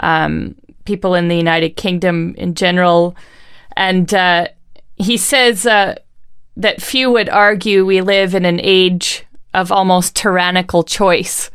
[0.00, 3.16] um, people in the United Kingdom in general,
[3.76, 4.12] and.
[4.12, 4.48] Uh,
[4.96, 5.94] he says uh,
[6.56, 9.24] that few would argue we live in an age
[9.54, 11.50] of almost tyrannical choice.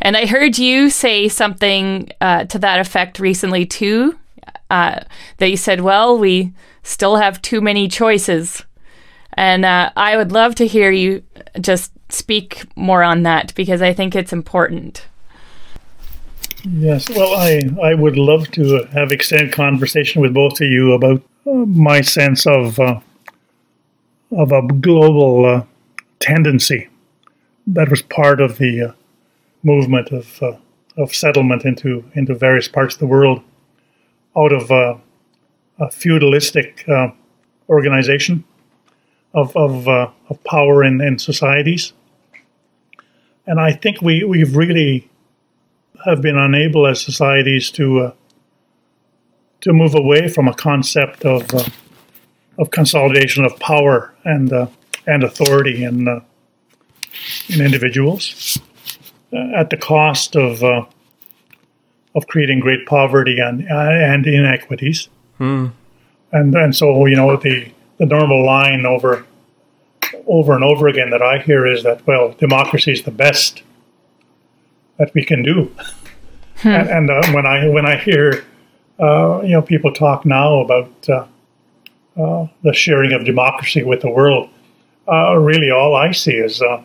[0.00, 4.18] And I heard you say something uh, to that effect recently too.
[4.68, 5.00] Uh,
[5.38, 6.52] that you said, "Well, we
[6.82, 8.64] still have too many choices,"
[9.36, 11.22] and uh, I would love to hear you
[11.60, 15.06] just speak more on that because I think it's important.
[16.64, 21.22] Yes, well, I, I would love to have extended conversation with both of you about
[21.46, 23.00] uh, my sense of uh,
[24.32, 25.64] of a global uh,
[26.18, 26.88] tendency
[27.68, 28.92] that was part of the uh,
[29.62, 30.56] movement of uh,
[30.96, 33.42] of settlement into into various parts of the world
[34.36, 36.84] out of a feudalistic
[37.68, 38.44] organization
[39.36, 41.92] of of, of power in, in societies,
[43.46, 45.08] and I think we we've really
[46.04, 48.12] have been unable as societies to uh,
[49.60, 51.64] to move away from a concept of uh,
[52.58, 54.66] of consolidation of power and uh,
[55.06, 56.20] and authority in uh,
[57.48, 58.58] in individuals
[59.32, 60.84] uh, at the cost of uh,
[62.14, 65.08] of creating great poverty and and inequities.
[66.32, 69.26] And and so you know the the normal line over
[70.26, 73.62] over and over again that I hear is that well democracy is the best
[74.98, 75.70] that we can do.
[76.64, 78.44] And, and uh, when I when I hear
[78.98, 81.26] uh, you know people talk now about uh,
[82.20, 84.48] uh, the sharing of democracy with the world,
[85.06, 86.82] uh, really all I see is uh,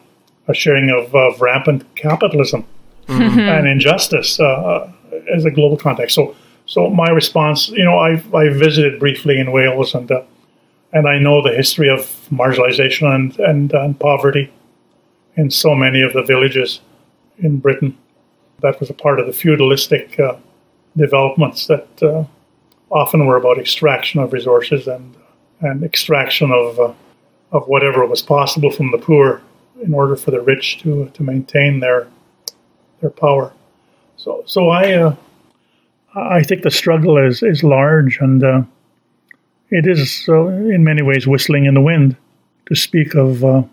[0.48, 2.66] a sharing of, of rampant capitalism
[3.08, 4.92] and injustice uh,
[5.34, 6.16] as a global context.
[6.16, 6.36] So
[6.66, 10.24] so my response, you know, I I visited briefly in Wales and uh,
[10.94, 14.52] and I know the history of marginalization and, and, and poverty
[15.36, 16.82] in so many of the villages
[17.40, 17.98] in Britain
[18.62, 20.36] that was a part of the feudalistic uh,
[20.96, 22.24] developments that uh,
[22.92, 25.16] often were about extraction of resources and
[25.62, 26.94] and extraction of uh,
[27.52, 29.42] of whatever was possible from the poor
[29.84, 32.08] in order for the rich to to maintain their
[33.00, 33.54] their power.
[34.18, 35.16] So so I uh,
[36.16, 38.62] I think the struggle is is large and uh,
[39.72, 42.16] it is uh, in many ways whistling in the wind
[42.68, 43.64] to speak of uh,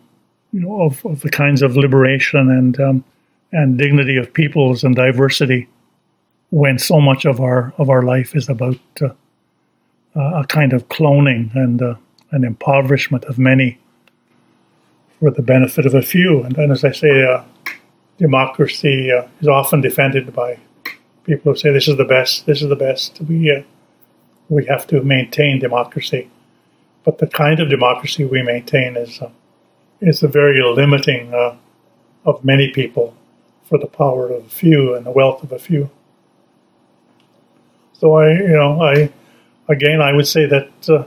[0.53, 3.05] you know of, of the kinds of liberation and um,
[3.53, 5.69] and dignity of peoples and diversity
[6.51, 9.11] when so much of our of our life is about uh,
[10.15, 11.95] a kind of cloning and uh,
[12.31, 13.79] an impoverishment of many
[15.19, 16.43] for the benefit of a few.
[16.43, 17.43] And then, as I say, uh,
[18.19, 20.59] democracy uh, is often defended by
[21.25, 22.47] people who say this is the best.
[22.47, 23.21] This is the best.
[23.23, 23.63] We uh,
[24.49, 26.31] we have to maintain democracy,
[27.05, 29.31] but the kind of democracy we maintain is uh,
[30.01, 31.57] is a very limiting uh,
[32.25, 33.15] of many people
[33.65, 35.91] for the power of a few and the wealth of a few.
[37.93, 39.11] So I, you know, I
[39.69, 41.05] again I would say that uh,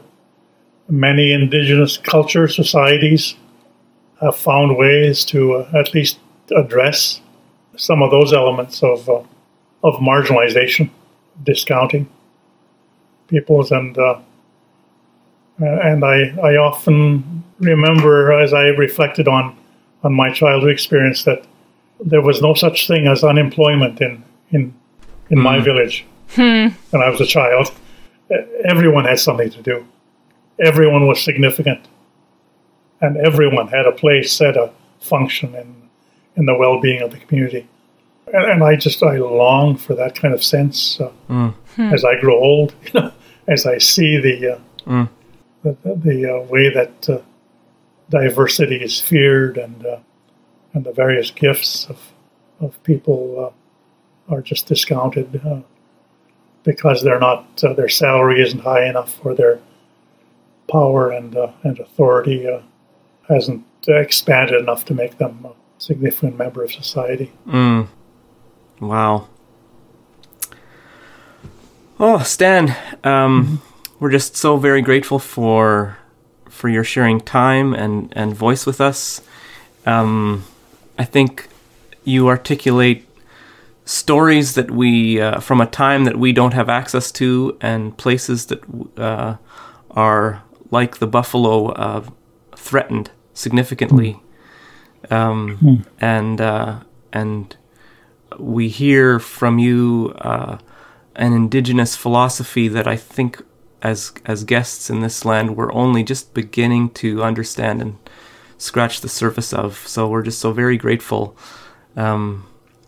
[0.87, 3.35] many indigenous culture societies
[4.19, 6.19] have found ways to uh, at least
[6.55, 7.21] address
[7.77, 9.23] some of those elements of uh,
[9.83, 10.91] of marginalization,
[11.41, 12.07] discounting
[13.31, 14.19] peoples, and uh,
[15.59, 19.55] and I I often remember as I reflected on
[20.03, 21.45] on my childhood experience that
[21.99, 24.73] there was no such thing as unemployment in in
[25.29, 25.43] in mm.
[25.43, 25.63] my hmm.
[25.63, 26.05] village
[26.35, 26.67] hmm.
[26.91, 27.71] when I was a child.
[28.63, 29.85] Everyone had something to do.
[30.59, 31.87] Everyone was significant,
[33.01, 35.75] and everyone had a place, had a function in
[36.37, 37.67] in the well-being of the community.
[38.33, 41.53] And, and I just I long for that kind of sense uh, mm.
[41.93, 42.73] as I grow old.
[42.93, 43.11] You know,
[43.47, 45.09] as I see the uh, mm.
[45.63, 47.19] the, the uh, way that uh,
[48.09, 49.97] diversity is feared and uh,
[50.73, 52.13] and the various gifts of
[52.59, 53.53] of people
[54.29, 55.61] uh, are just discounted uh,
[56.63, 59.59] because they're not uh, their salary isn't high enough or their
[60.69, 62.61] power and uh, and authority uh,
[63.27, 67.31] hasn't expanded enough to make them a significant member of society.
[67.47, 67.87] Mm.
[68.79, 69.27] Wow.
[72.03, 72.69] Oh, Stan,
[73.03, 73.55] um, mm-hmm.
[73.99, 75.99] we're just so very grateful for
[76.49, 79.21] for your sharing time and, and voice with us.
[79.85, 80.43] Um,
[80.97, 81.47] I think
[82.03, 83.07] you articulate
[83.85, 88.47] stories that we, uh, from a time that we don't have access to, and places
[88.47, 88.63] that
[88.97, 89.35] uh,
[89.91, 90.41] are
[90.71, 92.03] like the buffalo, uh,
[92.55, 94.19] threatened significantly.
[95.11, 95.85] Um, mm.
[96.01, 96.79] And uh,
[97.13, 97.55] and
[98.39, 100.57] we hear from you uh,
[101.21, 103.41] an indigenous philosophy that I think
[103.81, 107.97] as as guests in this land we're only just beginning to understand and
[108.57, 109.77] scratch the surface of.
[109.87, 111.37] So we're just so very grateful.
[111.95, 112.45] Um,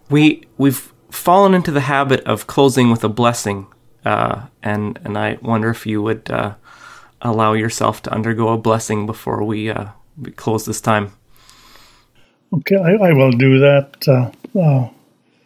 [0.09, 3.67] we we've fallen into the habit of closing with a blessing,
[4.05, 6.55] uh, and and I wonder if you would uh,
[7.23, 9.88] allow yourself to undergo a blessing before we, uh,
[10.21, 11.13] we close this time.
[12.53, 14.89] Okay, I, I will do that, uh, uh,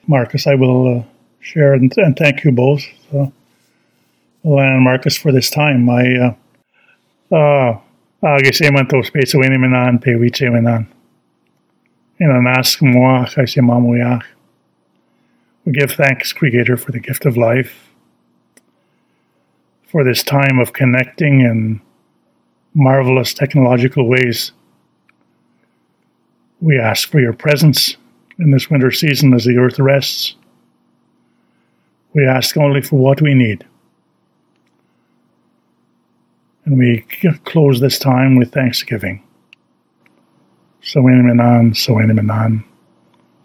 [0.07, 0.47] Marcus.
[0.47, 1.03] I will uh,
[1.47, 2.83] share and, and, thank you both.
[3.13, 3.31] Alan
[4.43, 5.89] and Marcus for this time.
[5.89, 6.35] I
[7.31, 7.79] uh, uh,
[8.21, 10.87] agisimanto speso inimenan pe wicheminan.
[12.19, 14.21] In an ask moach I
[15.63, 17.91] We give thanks, Creator, for the gift of life,
[19.87, 21.81] for this time of connecting in
[22.73, 24.51] marvelous technological ways.
[26.59, 27.95] We ask for your presence
[28.39, 30.35] in this winter season as the earth rests.
[32.17, 33.63] We ask only for what we need
[36.67, 37.01] and we
[37.45, 39.23] close this time with thanksgiving.
[40.81, 42.63] So Manan, so Manan,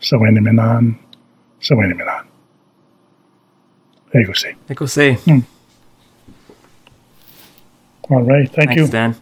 [0.00, 0.98] so Manan,
[1.60, 2.26] so Manan.
[4.14, 4.54] Ego se.
[4.70, 5.14] Ego se.
[5.14, 5.40] Hmm.
[8.10, 8.50] All right.
[8.50, 8.88] Thank Thanks, you.
[8.88, 9.16] Dan.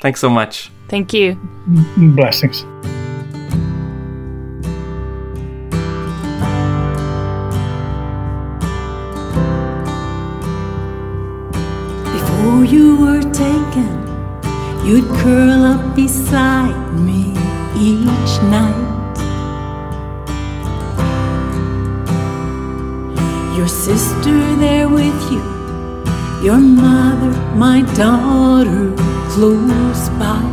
[0.00, 0.70] Thanks so much.
[0.88, 1.34] Thank you.
[1.96, 2.64] Blessings.
[14.92, 17.30] You'd curl up beside me
[17.74, 19.16] each night.
[23.56, 25.42] Your sister there with you,
[26.44, 28.94] your mother, my daughter,
[29.30, 30.44] close by.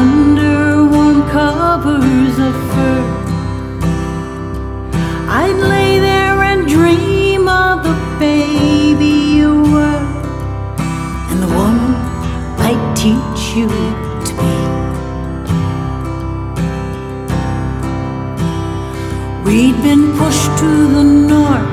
[0.00, 3.02] Under warm covers of fur,
[5.40, 10.02] I'd lay there and dream of the baby you were
[11.30, 11.94] and the woman
[12.58, 13.68] I'd teach you
[14.26, 14.54] to be.
[19.44, 21.70] We'd been pushed to the north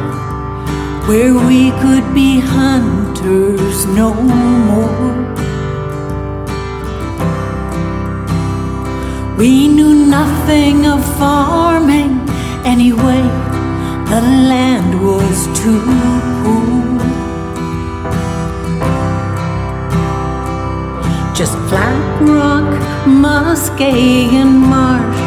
[1.07, 5.11] where we could be hunters no more.
[9.37, 12.29] We knew nothing of farming
[12.65, 13.50] anyway
[14.11, 15.79] the land was too
[16.43, 16.97] cool.
[21.33, 22.69] Just flat rock,
[23.23, 24.31] muskeg,
[24.71, 25.21] marsh.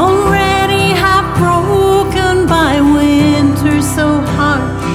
[0.00, 4.06] Already half broken by winter so
[4.36, 4.92] harsh.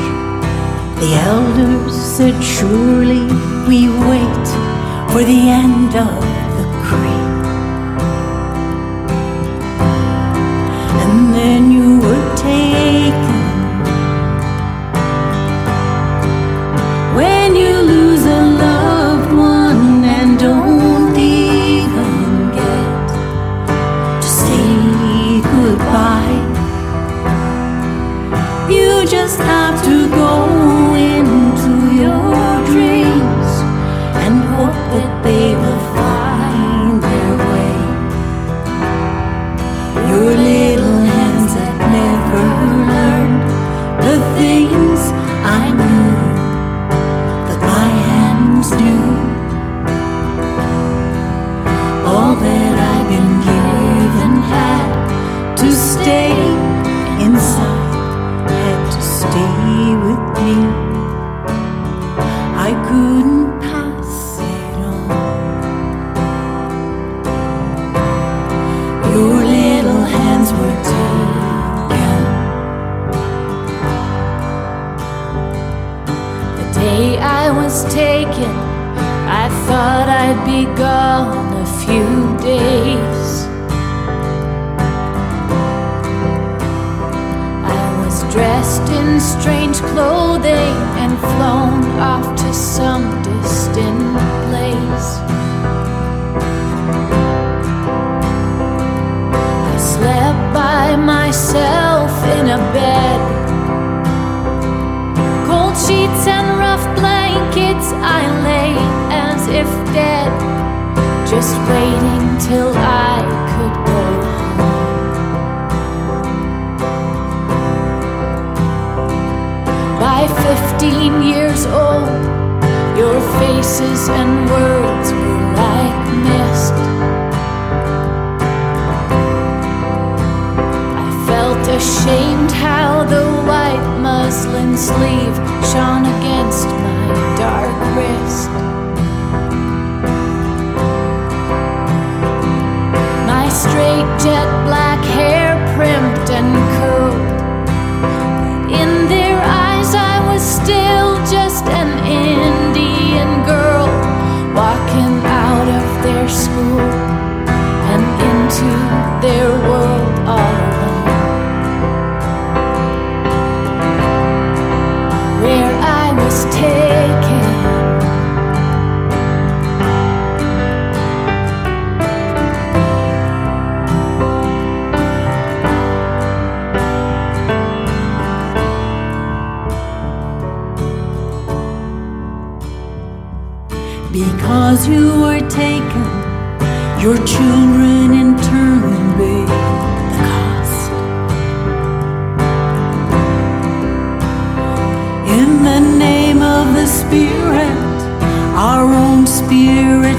[0.99, 3.23] The elders said, Surely
[3.69, 4.47] we wait
[5.11, 6.21] for the end of
[6.57, 7.37] the creek.
[11.01, 11.76] And then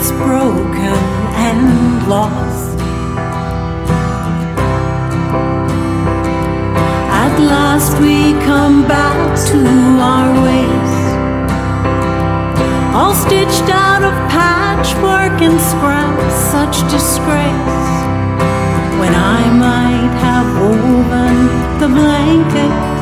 [0.08, 0.96] is broken
[1.48, 2.78] and lost.
[7.24, 9.18] At last we come back
[9.50, 9.60] to
[10.12, 10.94] our ways,
[12.94, 17.86] all stitched out of patchwork and scraps, such disgrace.
[19.00, 21.36] When I might have woven
[21.80, 22.97] the blanket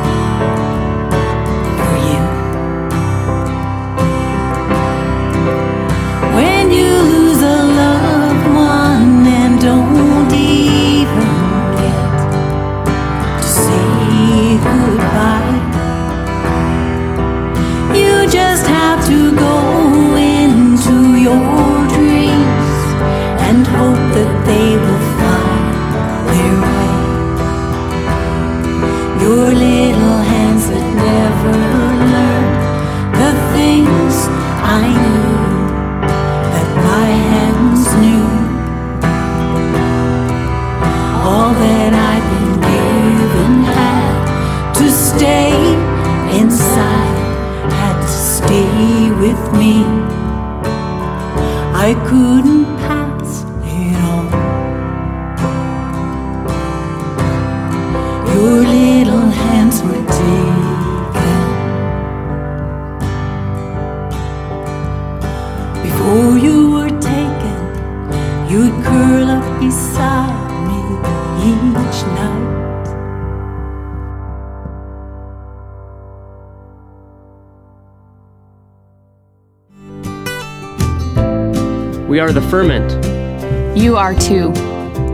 [82.49, 83.77] ferment.
[83.77, 84.53] You are too.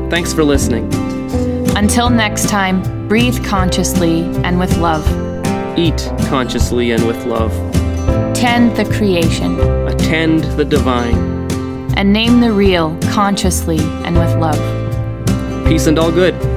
[0.10, 0.94] Thanks for listening.
[1.76, 5.06] Until next time, breathe consciously and with love.
[5.78, 7.52] Eat consciously and with love.
[8.36, 9.60] Tend the creation.
[9.88, 11.16] Attend the divine.
[11.96, 14.60] And name the real consciously and with love.
[15.66, 16.53] Peace and all good.